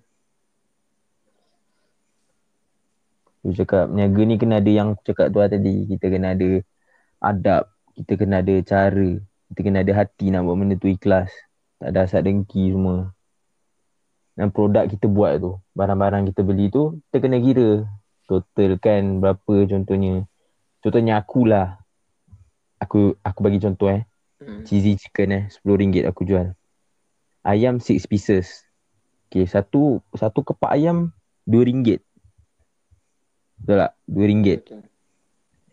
[3.42, 5.86] Tu cakap niaga ni kena ada yang cakap tu lah tadi.
[5.88, 6.60] Kita kena ada
[7.22, 7.70] adab.
[7.96, 9.10] Kita kena ada cara.
[9.48, 11.32] Kita kena ada hati nak buat benda tu ikhlas.
[11.80, 13.14] Tak ada asal dengki semua.
[14.38, 17.70] Dan produk kita buat tu, barang-barang kita beli tu, kita kena kira.
[18.28, 20.28] Total kan berapa contohnya.
[20.78, 21.80] Contohnya aku lah.
[22.78, 24.07] Aku aku bagi contoh eh.
[24.38, 24.62] Hmm.
[24.62, 26.54] Cheesy chicken eh, RM10 aku jual.
[27.42, 28.62] Ayam 6 pieces.
[29.26, 31.10] Okay, satu satu kepak ayam
[31.50, 31.98] RM2.
[33.58, 33.92] Betul tak?
[34.06, 34.48] RM2.
[34.62, 34.82] Betul.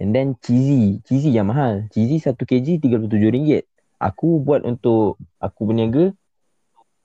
[0.02, 1.00] And then cheesy.
[1.06, 1.86] Cheesy yang mahal.
[1.94, 3.70] Cheesy 1 kg RM37.
[4.02, 6.12] Aku buat untuk aku berniaga.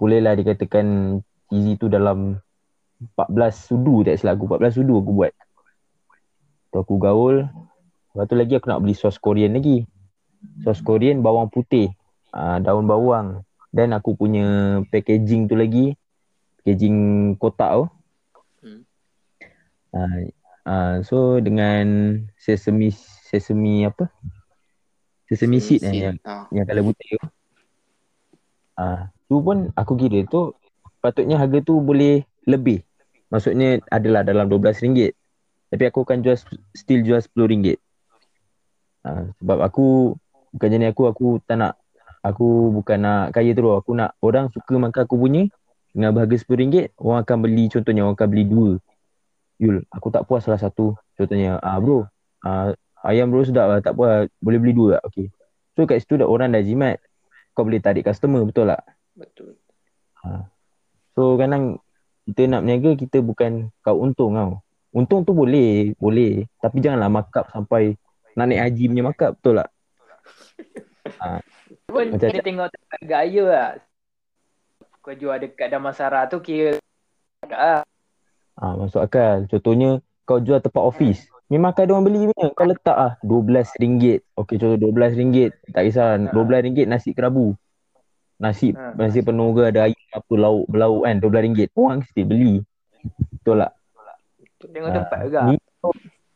[0.01, 1.21] Bolehlah dikatakan
[1.53, 2.41] cheesy tu dalam
[3.15, 4.49] 14 sudu tak silap aku.
[4.57, 5.33] 14 sudu aku buat.
[6.73, 7.47] Tu aku gaul.
[8.17, 9.85] Lepas tu lagi aku nak beli sos Korean lagi.
[10.65, 11.93] Sos Korean bawang putih.
[12.33, 13.45] Uh, daun bawang.
[13.71, 15.95] Dan aku punya packaging tu lagi.
[16.61, 16.99] Packaging
[17.39, 17.85] kotak tu.
[18.65, 18.83] Hmm.
[19.91, 20.19] Uh,
[20.67, 21.85] uh, so dengan
[22.39, 22.93] sesame
[23.31, 24.11] sesame apa?
[25.31, 26.51] Sesame seed eh yang Ah.
[26.51, 27.27] yang kalau putih tu.
[28.75, 30.57] Ah, tu pun aku kira tu
[30.99, 32.83] patutnya harga tu boleh lebih.
[33.31, 35.15] Maksudnya adalah dalam RM12.
[35.71, 36.35] Tapi aku akan jual
[36.75, 37.79] still jual RM10.
[39.07, 40.19] Ah, sebab aku
[40.55, 41.81] bukan jenis aku aku tak nak
[42.21, 43.81] aku bukan nak kaya terus.
[43.81, 45.49] Aku nak orang suka makan aku punya
[45.91, 48.71] dengan harga RM10, orang akan beli contohnya orang akan beli dua.
[49.61, 50.95] Yul, aku tak puas salah satu.
[51.19, 52.07] Contohnya, ah bro,
[52.47, 55.03] ah, ayam bro sedap lah, tak puas, boleh beli dua tak?
[55.13, 55.27] Okay.
[55.75, 57.03] So kat situ dah orang dah jimat.
[57.53, 58.83] Kau boleh tarik customer, betul tak?
[59.19, 59.59] Betul.
[61.19, 61.83] So kadang
[62.31, 64.63] kita nak berniaga kita bukan kau untung tau.
[64.95, 66.47] Untung tu boleh, boleh.
[66.63, 67.99] Tapi janganlah markup sampai
[68.39, 69.69] nak naik haji punya markup, betul tak?
[71.87, 72.69] Pun Macam- kena tengok
[73.03, 73.69] gaya lah.
[75.01, 76.77] Kau jual dekat Damansara tu kira
[77.47, 77.83] lah.
[78.55, 79.49] Ah, masuk akal.
[79.49, 81.25] Contohnya kau jual tempat office.
[81.49, 82.47] Memang akan ada orang beli punya.
[82.53, 84.23] Kau letak ah RM12.
[84.37, 85.51] Okey contoh RM12.
[85.73, 87.57] Tak kisah RM12 nasi kerabu.
[88.37, 88.95] Nasi Ha.
[88.95, 91.75] nasi penuh ke ada ayam apa lauk belauk kan RM12.
[91.75, 92.55] Orang mesti beli.
[93.35, 93.73] Betul tak?
[94.61, 95.41] Tengok Ah, tempat juga.
[95.49, 95.57] Ni,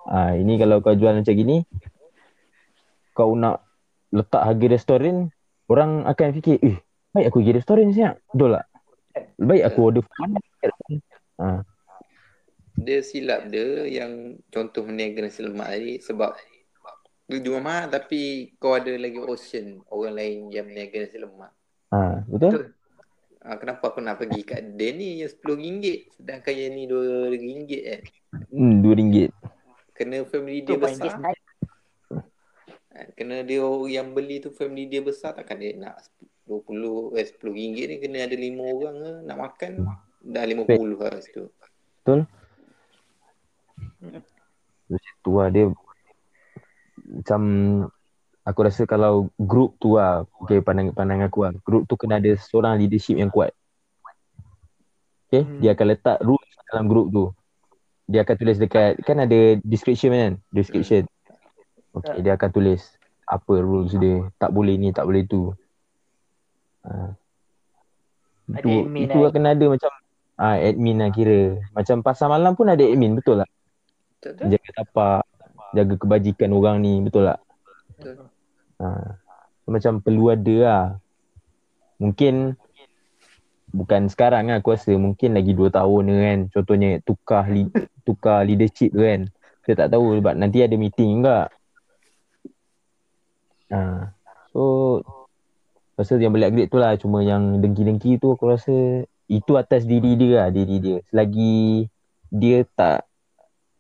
[0.09, 1.61] ah, ini kalau kau jual macam gini,
[3.13, 3.61] kau nak
[4.15, 5.35] letak harga restoran,
[5.67, 6.79] orang akan fikir, eh,
[7.11, 8.15] baik aku pergi restoran siap.
[8.31, 8.67] Betul tak?
[9.43, 10.31] Baik aku order food.
[11.35, 11.67] Ah,
[12.79, 16.31] Dia silap dia yang contoh meniaga nasi lemak tadi sebab
[17.27, 21.51] dia jual mahal tapi kau ada lagi option orang lain yang meniaga nasi lemak.
[21.91, 22.51] ah, betul?
[22.55, 22.67] Betul.
[23.45, 28.01] Ah, kenapa aku nak pergi kat dia ni yang RM10 sedangkan yang ni RM2 kan.
[28.49, 29.17] Hmm, RM2.
[29.95, 31.19] Kena family dia besar.
[32.95, 35.99] Ah, Kena dia yang beli tu family dia besar takkan dia nak
[36.47, 39.73] 20 eh 10 ringgit ni kena ada 5 orang ke nak makan?
[40.23, 41.51] Dah 50 lah situ.
[42.01, 42.21] Betul?
[44.87, 45.65] Macam tu lah dia
[47.05, 47.41] macam
[48.47, 52.31] aku rasa kalau group tu lah okay, pandang, pandang aku lah group tu kena ada
[52.39, 53.51] seorang leadership yang kuat.
[55.27, 55.59] Okay Hmm.
[55.59, 57.25] dia akan letak rules dalam group tu.
[58.07, 60.33] Dia akan tulis dekat kan ada description kan?
[60.55, 61.11] Description
[61.95, 62.83] okay dia akan tulis
[63.25, 65.55] apa rules dia tak boleh ni tak boleh tu
[66.85, 67.15] ha.
[68.45, 69.25] Itu admin itu lah.
[69.25, 69.91] lah kena ada macam
[70.37, 73.49] ah admin lah kira macam pasar malam pun ada admin betul lah
[74.25, 74.57] Betul tak?
[74.57, 75.23] jaga tapak,
[75.77, 77.45] jaga kebajikan orang ni, betul tak?
[77.93, 78.25] Betul.
[78.81, 79.21] Ha.
[79.69, 80.85] Macam perlu ada lah.
[82.01, 82.57] Mungkin
[83.69, 86.39] bukan sekarang lah aku rasa, mungkin lagi 2 tahun ke kan.
[86.57, 87.69] Contohnya tukar li,
[88.09, 89.29] tukar leadership tu kan.
[89.61, 91.53] Kita tak tahu sebab nanti ada meeting juga.
[93.75, 94.15] Ha.
[94.55, 94.63] So
[95.99, 100.15] rasa yang boleh upgrade tu lah cuma yang dengki-dengki tu aku rasa itu atas diri
[100.15, 101.03] dia lah, diri dia.
[101.11, 101.91] Selagi
[102.31, 103.11] dia tak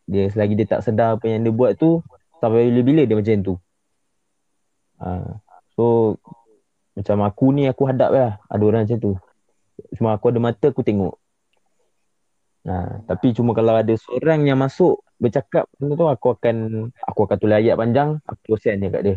[0.05, 2.03] dia selagi dia tak sedar apa yang dia buat tu
[2.43, 3.55] sampai bila-bila dia macam tu.
[4.99, 5.39] Ha.
[5.79, 6.19] So
[6.95, 9.15] macam aku ni aku hadap lah ada orang macam tu.
[9.95, 11.15] Cuma aku ada mata aku tengok.
[12.65, 17.61] Ha, tapi cuma kalau ada seorang yang masuk bercakap tu aku akan aku akan tulis
[17.61, 19.17] ayat panjang aku send je kat dia.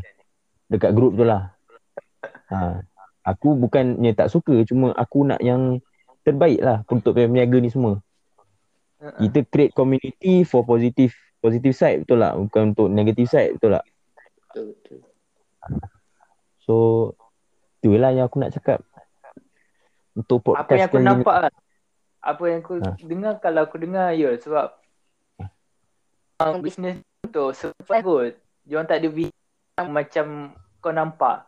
[0.68, 1.52] Dekat grup tu lah.
[2.52, 2.84] Ha.
[3.28, 5.84] Aku bukannya tak suka cuma aku nak yang
[6.24, 8.00] terbaik lah untuk peniaga ni semua.
[8.98, 12.34] Kita create community for positive positive side betul tak?
[12.36, 13.86] Bukan untuk negative side betul tak?
[14.48, 15.00] Betul betul.
[16.60, 16.76] So
[17.78, 18.82] Itulah yang aku nak cakap.
[20.12, 21.54] Untuk podcast Apa yang aku ni- nampak kan.
[22.26, 22.90] Apa yang aku Ha.
[23.00, 24.74] dengar kalau aku dengar ya sebab
[26.42, 27.00] uh, bisnes
[27.30, 28.34] tu survive kot.
[28.66, 29.37] Dia orang tak ada vision
[29.86, 31.46] macam kau nampak.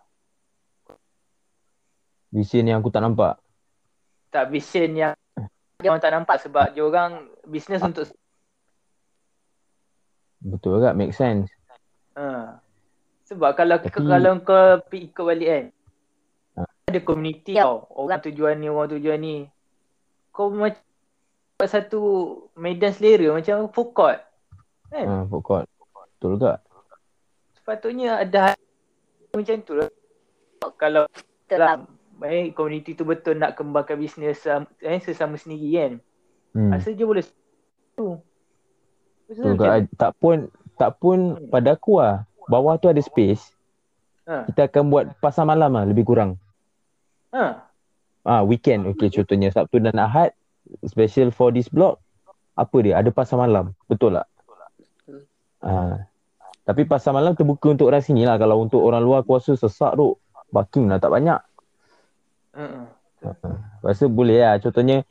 [2.30, 3.42] Vision yang aku tak nampak.
[4.30, 5.13] Tak vision yang
[5.82, 8.06] dia orang tak nampak sebab dia orang bisnes untuk
[10.39, 11.50] Betul juga, make sense.
[12.15, 12.62] Ha.
[13.28, 15.65] Sebab kalau Tapi- kalau kau ikut balik kan.
[16.56, 16.62] Ha.
[16.88, 17.68] Ada community Ya.
[17.68, 17.89] tau.
[17.92, 19.36] Orang tujuan ni, orang tujuan ni.
[20.32, 20.80] Kau macam
[21.60, 22.00] buat satu
[22.56, 24.20] medan selera macam food court.
[24.88, 25.06] Kan?
[25.12, 25.65] Ha, food court.
[26.15, 26.63] Betul juga.
[27.70, 28.58] Sepatutnya ada
[29.30, 29.94] macam tu lah.
[30.74, 31.06] Kalau
[31.46, 31.86] dalam
[32.26, 35.92] eh, community tu betul nak kembangkan bisnes um, eh, sesama sendiri kan.
[36.58, 36.74] Hmm.
[36.74, 37.22] Rasa je boleh
[37.94, 38.18] tu.
[39.30, 39.86] Betul juga.
[40.02, 40.50] Tak pun
[40.82, 42.26] tak pun pada aku lah.
[42.50, 43.54] Bawah tu ada space.
[44.26, 44.50] Ha.
[44.50, 46.42] Kita akan buat pasar malam lah lebih kurang.
[47.38, 47.70] Ha.
[48.26, 50.34] Ah weekend okey contohnya Sabtu dan Ahad
[50.90, 52.02] special for this block
[52.58, 54.28] apa dia ada pasar malam betul tak
[55.62, 56.09] ah
[56.70, 58.38] tapi pasar malam terbuka untuk orang sini lah.
[58.38, 60.14] Kalau untuk orang luar aku rasa sesak tu
[60.54, 61.42] parking lah tak banyak.
[62.54, 62.64] Ha.
[63.26, 64.62] uh, rasa boleh lah.
[64.62, 65.02] Contohnya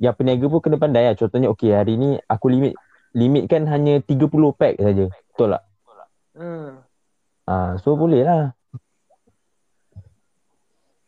[0.00, 1.12] yang peniaga pun kena pandai lah.
[1.12, 2.72] Contohnya okey hari ni aku limit
[3.12, 4.24] limitkan hanya 30
[4.56, 5.12] pack saja.
[5.12, 5.62] Betul tak?
[6.32, 6.80] Hmm.
[7.44, 8.56] ah so boleh lah.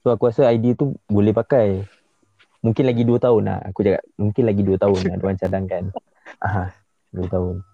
[0.04, 1.80] So aku rasa idea tu boleh pakai.
[2.60, 3.58] Mungkin lagi 2 tahun lah.
[3.72, 5.84] Aku cakap mungkin lagi 2 tahun lah diorang cadangkan.
[6.44, 6.76] Ah
[7.16, 7.64] 2 tahun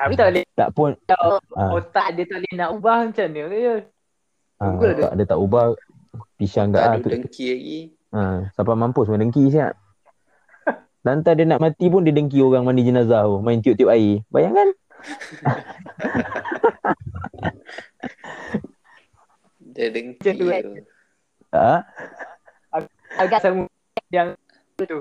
[0.00, 1.70] Tapi tak boleh tak pun kalau Ah.
[1.70, 3.74] otak dia tak boleh nak ubah macam mana ya.
[4.56, 5.02] ah, Tunggu lah dia.
[5.02, 5.64] tak ada tak ubah
[6.34, 7.78] pisang Tak tak ah, ada tu dengki lagi.
[8.10, 9.72] ah, sampai mampus main dengki siap
[11.00, 13.40] Lantar dia nak mati pun dia dengki orang mandi jenazah tu.
[13.40, 14.20] Main tiup-tiup air.
[14.28, 14.68] Bayangkan.
[19.72, 20.44] Dia dengki tu.
[21.56, 21.80] Ha?
[23.16, 23.64] Agak sama
[24.12, 24.36] yang
[24.76, 25.00] tu.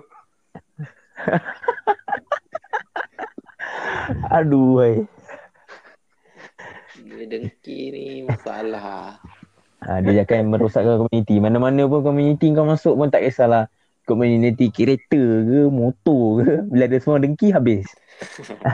[4.09, 4.81] Aduh.
[4.81, 5.05] Hai.
[6.99, 9.21] Dia dengki ni masalah.
[9.79, 11.39] Ha, dia akan merosakkan komuniti.
[11.39, 13.69] Mana-mana pun komuniti kau masuk pun tak kisahlah.
[14.03, 16.65] Komuniti kereta ke, motor ke.
[16.67, 17.85] Bila ada semua dengki habis.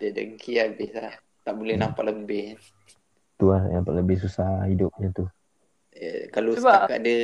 [0.00, 1.14] Dia dengki habis lah.
[1.44, 2.56] Tak boleh nampak lebih.
[3.36, 5.26] Tu lah yang lebih susah hidup macam tu.
[5.94, 7.20] Eh, kalau Sebab- setakat dia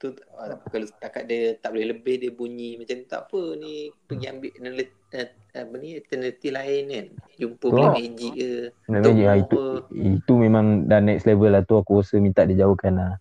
[0.00, 0.08] tu
[0.40, 4.50] ah, kalau setakat dia tak boleh lebih dia bunyi macam tak apa ni pergi ambil
[4.56, 7.92] analit- eh, apa ni alternatif lain kan jumpa lah.
[7.92, 9.56] magic ke Tok magic, ha, itu,
[9.92, 13.12] itu memang dah next level lah tu aku rasa minta dia jauhkan lah.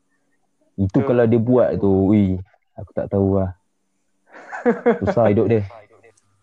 [0.80, 1.08] Itu Tu.
[1.08, 2.40] kalau dia buat tu, ui,
[2.76, 3.52] aku tak tahu lah.
[5.04, 5.62] Susah hidup dia.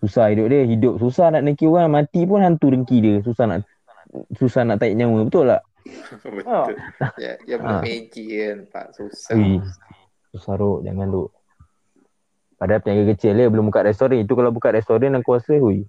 [0.01, 0.61] Susah hidup dia.
[0.65, 1.89] Hidup susah nak dengki orang.
[1.89, 3.17] Mati pun hantu dengki dia.
[3.25, 3.65] Susah nak
[4.37, 5.25] susah nak tarik nyawa.
[5.25, 5.65] Betul tak?
[6.23, 6.75] Betul
[7.19, 9.59] ya ya kan tak susah Ui,
[10.31, 10.87] susah Ruk.
[10.87, 11.31] Jangan Ruk.
[12.57, 14.23] Padahal peniaga kecil dia belum buka restoran.
[14.23, 15.83] Itu kalau buka restoran aku rasa, hui.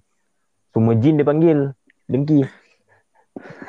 [0.74, 1.70] Semua jin dia panggil.
[2.10, 2.42] Dengki.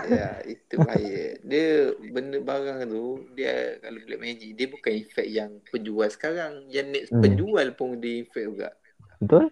[0.05, 5.57] ya itu bahaya dia benda barang tu dia kalau black magic dia bukan efek yang
[5.73, 7.25] penjual sekarang yang next Hmm.
[7.25, 8.69] penjual pun dia efek juga
[9.17, 9.49] Betul?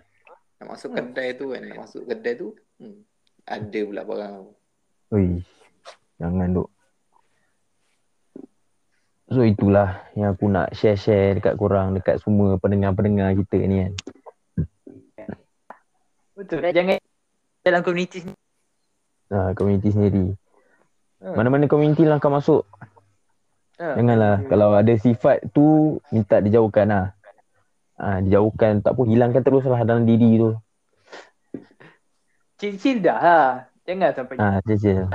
[0.61, 2.97] nak masuk kedai tu kan nak masuk kedai tu hmm,
[3.49, 4.53] ada pula barang tu
[5.17, 5.25] Ui,
[6.17, 6.69] jangan duk.
[9.33, 13.93] So itulah yang aku nak share-share dekat korang, dekat semua pendengar-pendengar kita ni kan.
[16.33, 16.65] Betul.
[16.69, 16.97] Jangan
[17.65, 18.41] dalam komuniti sendiri.
[19.33, 20.25] Ha, community sendiri.
[21.23, 21.33] Ha.
[21.33, 22.61] Mana-mana community lah kau masuk.
[23.81, 23.97] Ha.
[23.97, 24.45] Janganlah.
[24.45, 27.05] Kalau ada sifat tu, minta dijauhkan lah.
[27.97, 30.53] Ha, dijauhkan, tak pun hilangkan terus lah dalam diri tu.
[32.61, 33.47] Chill-chill dah lah.
[33.83, 35.09] Jangan sampai Ha, cecil.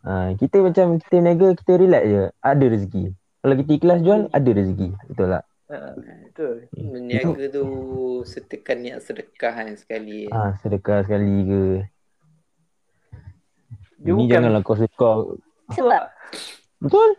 [0.00, 2.22] Ha, kita macam kita niaga, kita relax je.
[2.40, 3.04] Ada rezeki.
[3.40, 4.88] Kalau kita ikhlas jual, ada rezeki.
[5.12, 5.44] Betul tak?
[5.70, 5.76] ha.
[6.26, 6.54] Betul.
[6.76, 7.64] Meniaga tu
[8.24, 10.26] setekan niat sedekah kan sekali.
[10.32, 11.62] Ha, sedekah sekali ke.
[14.00, 15.12] Dia Ini bukan- janganlah kau suka
[15.76, 16.02] Sebab
[16.80, 17.10] Betul.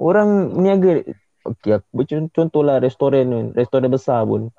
[0.00, 1.04] Orang niaga
[1.42, 4.54] Okey, aku contohlah restoran tu, restoran besar pun.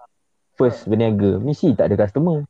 [0.60, 2.44] First berniaga, mesti tak ada customer.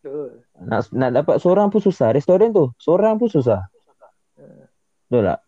[0.00, 0.40] betul.
[0.64, 2.16] Nak nak dapat seorang pun susah.
[2.16, 3.68] Restoran tu, seorang pun susah.
[5.08, 5.40] Betul tak?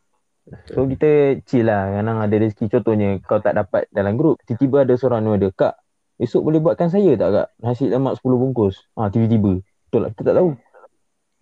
[0.71, 1.91] So kita chill lah.
[1.99, 2.65] Kadang ada rezeki.
[2.71, 4.39] Contohnya kau tak dapat dalam grup.
[4.47, 5.51] Tiba-tiba ada seorang ni ada.
[5.51, 5.75] Kak,
[6.23, 7.49] esok boleh buatkan saya tak kak?
[7.61, 8.87] Nasi lemak 10 bungkus.
[8.95, 9.59] Ha, tiba-tiba.
[9.61, 10.11] Betul tak?
[10.15, 10.51] Kita tak tahu.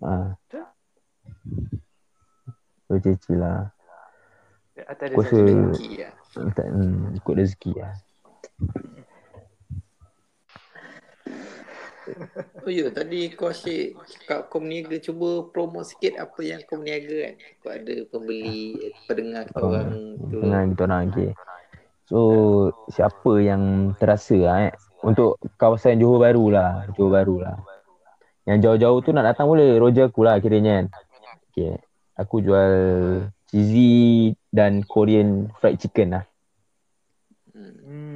[0.04, 0.12] Ha.
[2.88, 3.74] So chill lah.
[4.74, 6.02] Atas Aku rezeki.
[6.02, 6.12] lah.
[6.52, 7.94] tak, hmm, ikut rezeki lah.
[12.64, 14.96] Oh ya, tadi kau asyik cakap kau berniaga.
[15.00, 17.34] Cuba promote sikit apa yang kau berniaga kan.
[17.64, 19.88] Kau ada pembeli, pendengar kita orang
[20.30, 20.38] tu.
[20.40, 21.30] Dengan kita orang okay.
[22.04, 22.20] So
[22.92, 27.56] siapa yang terasa lah, eh Untuk kawasan Johor Bahru lah Johor Bahru lah
[28.44, 30.86] Yang jauh-jauh tu nak datang boleh Roger aku lah kiranya kan
[31.48, 31.80] Okay
[32.20, 32.72] Aku jual
[33.54, 36.24] cheesy dan Korean fried chicken lah.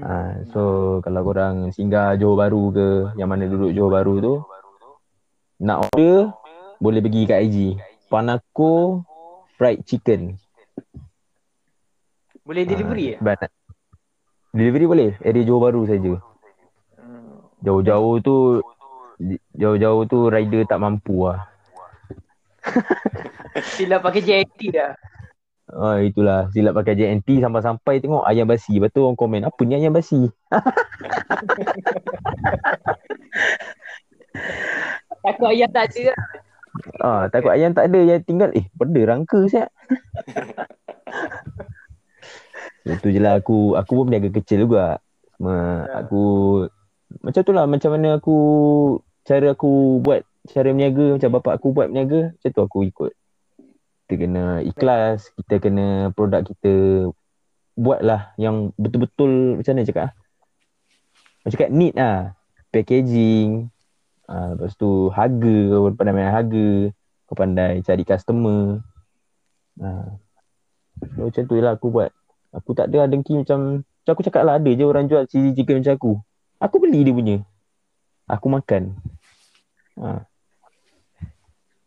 [0.09, 0.17] Ha,
[0.49, 0.63] So
[1.01, 4.35] kalau korang singgah Johor Bahru ke Yang mana duduk Johor Bahru tu
[5.61, 6.33] Nak order
[6.79, 7.57] Boleh pergi kat IG
[8.09, 9.05] Panako
[9.55, 10.39] Fried Chicken.
[12.41, 13.55] Boleh delivery Ah, sebab nak-
[14.49, 15.11] Delivery boleh.
[15.21, 16.15] Area Johor Bahru saja.
[17.61, 18.63] Jauh-jauh tu
[19.53, 21.43] Jauh-jauh tu rider tak mampu lah.
[23.75, 24.95] Silap pakai JNT dah.
[25.69, 28.81] Oh itulah silap pakai JNT sampai-sampai tengok ayam basi.
[28.81, 30.33] Lepas tu orang komen apa ni ayam basi?
[35.25, 36.17] Takut ayam tak ada.
[37.03, 39.69] Ah takut ayam tak ada yang tinggal eh benda rangka siap.
[42.89, 44.97] Itu je lah aku aku pun berniaga kecil juga.
[45.37, 46.25] Ma, aku
[47.21, 48.37] macam tu lah macam mana aku
[49.29, 53.13] cara aku buat cara berniaga macam bapak aku buat berniaga macam tu aku ikut.
[54.09, 56.73] Kita kena ikhlas, kita kena produk kita
[57.77, 60.13] buatlah yang betul-betul macam mana cakap ah?
[61.45, 62.33] Macam cakap neat lah.
[62.73, 63.69] Packaging,
[64.33, 66.89] ah, lepas tu harga, kau pandai main harga,
[67.29, 68.81] kau pandai cari customer.
[69.77, 70.17] Ah.
[71.13, 72.09] So, macam tu je lah aku buat.
[72.57, 75.85] Aku tak ada dengki macam, macam aku cakap lah ada je orang jual cheesy chicken
[75.85, 76.13] macam aku.
[76.65, 77.37] Aku beli dia punya.
[78.25, 78.97] Aku makan.
[80.01, 80.25] Ha.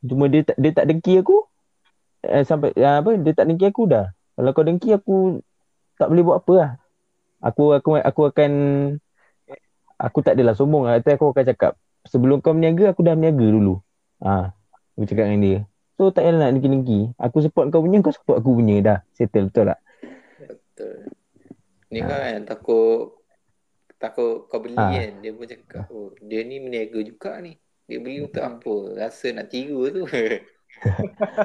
[0.06, 1.51] Cuma dia tak, dia tak dengki aku.
[2.22, 4.14] Eh, sampai ah, apa dia tak dengki aku dah.
[4.38, 5.42] Kalau kau dengki aku
[5.98, 6.72] tak boleh buat apa lah.
[7.42, 8.52] Aku aku aku akan
[9.98, 11.02] aku tak adalah sombong lah.
[11.02, 11.74] Tapi aku akan cakap
[12.06, 13.82] sebelum kau berniaga aku dah berniaga dulu.
[14.22, 14.54] Ha.
[14.98, 15.60] Aku cakap dengan dia.
[15.98, 17.14] So tak payah nak dengki-dengki.
[17.18, 18.98] Aku support kau punya, kau support aku punya dah.
[19.18, 19.80] Settle betul tak?
[20.42, 20.94] Betul.
[21.90, 23.00] Ni kau kan takut
[24.02, 24.94] takut kau beli Ah.
[24.94, 25.22] kan.
[25.22, 27.58] Dia pun cakap, oh dia ni meniaga juga ni.
[27.90, 28.74] Dia beli untuk apa?
[28.98, 30.06] Rasa nak tiru tu.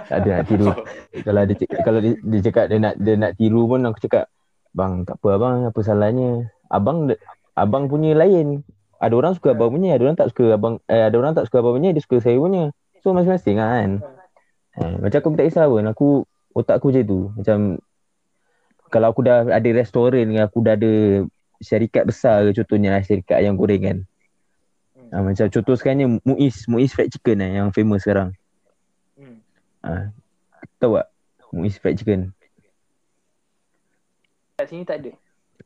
[0.08, 0.68] Tak ada nak tiru.
[1.26, 4.24] kalau dia cakap, kalau dia, dia cakap dia nak dia nak tiru pun aku cakap,
[4.72, 6.48] "Bang, tak apa abang, apa salahnya?
[6.72, 7.12] Abang
[7.56, 8.64] abang punya lain.
[8.96, 11.60] Ada orang suka abang punya, ada orang tak suka abang eh, ada orang tak suka
[11.60, 12.72] abang punya, dia suka saya punya.
[13.04, 13.90] So masing-masing lah kan.
[14.76, 15.84] Ha, macam aku tak kisah pun.
[15.88, 16.08] Aku
[16.56, 17.28] otak aku je tu.
[17.36, 17.80] Macam
[18.88, 21.24] kalau aku dah ada restoran aku dah ada
[21.60, 23.98] syarikat besar ke contohnya lah syarikat ayam goreng kan.
[25.12, 28.34] Ha, macam contoh sekarang ni Muiz, Muiz Fried Chicken eh, yang famous sekarang.
[29.86, 30.10] Ha,
[30.82, 31.06] tahu tak?
[31.54, 32.34] Muiz Fried Chicken.
[34.58, 35.12] Kat sini tak ada.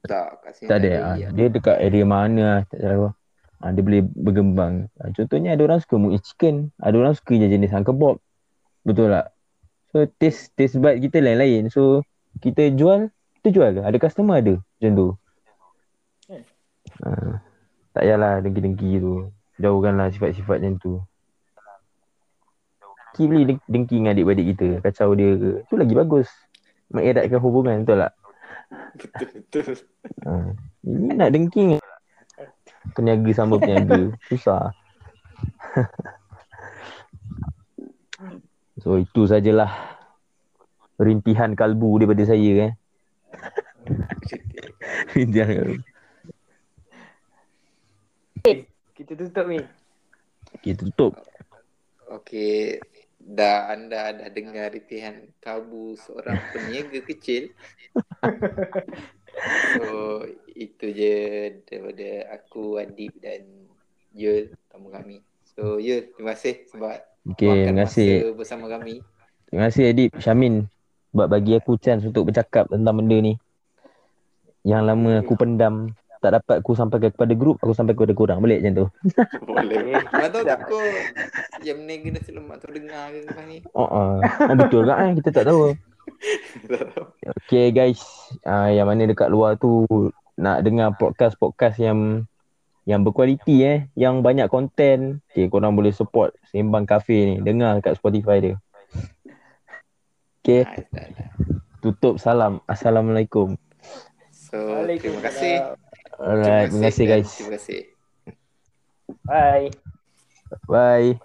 [0.04, 0.90] tak, kat sini Tak ada.
[0.92, 3.08] Ha, lagi, dia dekat area mana lah, tak tahu.
[3.60, 4.74] Ha, dia boleh berkembang.
[5.00, 8.20] Ha, contohnya ada orang suka Muiz Chicken, ada orang suka je jenis Uncle Bob.
[8.84, 9.32] Betul tak?
[9.90, 11.68] So taste taste bud kita lain-lain.
[11.68, 12.06] So
[12.38, 13.10] kita jual,
[13.40, 13.70] kita jual.
[13.82, 15.08] Ada customer ada macam tu.
[16.30, 16.44] Hmm.
[17.04, 17.08] Ha,
[17.96, 19.28] tak payahlah dengki-dengki tu.
[19.60, 20.92] Jauhkanlah sifat-sifat macam tu.
[23.10, 24.68] Kita boleh deng- dengki dengan adik-beradik kita.
[24.86, 25.50] Kacau dia ke.
[25.66, 26.28] Tu lagi bagus.
[26.90, 27.82] Mengeratkan hubungan.
[27.82, 28.12] Betul tak?
[28.94, 29.76] Betul, betul.
[30.26, 30.32] Ha.
[30.86, 31.78] Ini nak dengki ni.
[32.94, 34.14] Peniaga sama peniaga.
[34.30, 34.70] Susah.
[38.82, 39.70] so itu sajalah
[41.00, 42.72] rintihan kalbu daripada saya eh.
[45.16, 45.76] rintihan kalbu.
[49.00, 49.60] Kita tutup ni.
[50.60, 51.12] Kita tutup.
[52.10, 52.82] Okey,
[53.30, 57.54] dah anda dah dengar ritihan kalbu seorang peniaga kecil.
[59.78, 59.86] so,
[60.50, 61.16] itu je
[61.62, 63.46] daripada aku, Adib dan
[64.10, 65.22] Yul, tamu kami.
[65.54, 66.98] So, Yul, terima kasih sebab
[67.38, 68.10] luangkan terima kasih.
[68.10, 68.94] masa bersama kami.
[69.46, 70.54] Terima kasih Adib, Syamin
[71.10, 73.34] buat bagi aku chance untuk bercakap tentang benda ni.
[74.66, 75.74] Yang lama aku pendam,
[76.20, 78.38] tak dapat aku sampaikan kepada grup, aku sampaikan kepada korang.
[78.44, 78.86] Boleh macam tu?
[79.48, 79.96] Boleh.
[80.12, 80.92] Mana tahu takut
[81.64, 83.64] yang meniaga nasi lemak tu dengar ke ni.
[83.72, 84.20] Oh, uh.
[84.20, 85.12] oh betul kan eh?
[85.18, 85.72] kita tak tahu.
[86.68, 86.86] Tak.
[87.50, 88.02] Okay guys,
[88.44, 89.86] uh, yang mana dekat luar tu
[90.36, 92.28] nak dengar podcast-podcast yang
[92.88, 97.96] yang berkualiti eh, yang banyak konten, okay, korang boleh support Sembang Cafe ni, dengar kat
[97.96, 98.56] Spotify dia.
[100.40, 100.64] Okay,
[101.84, 102.64] tutup salam.
[102.64, 103.54] Assalamualaikum.
[104.32, 104.58] So,
[104.88, 105.76] terima kasih.
[106.20, 107.30] Alright, terima kasih guys.
[107.32, 107.80] Terima kasih.
[109.24, 109.72] Bye.
[110.68, 111.16] Bye.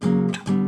[0.00, 0.59] thank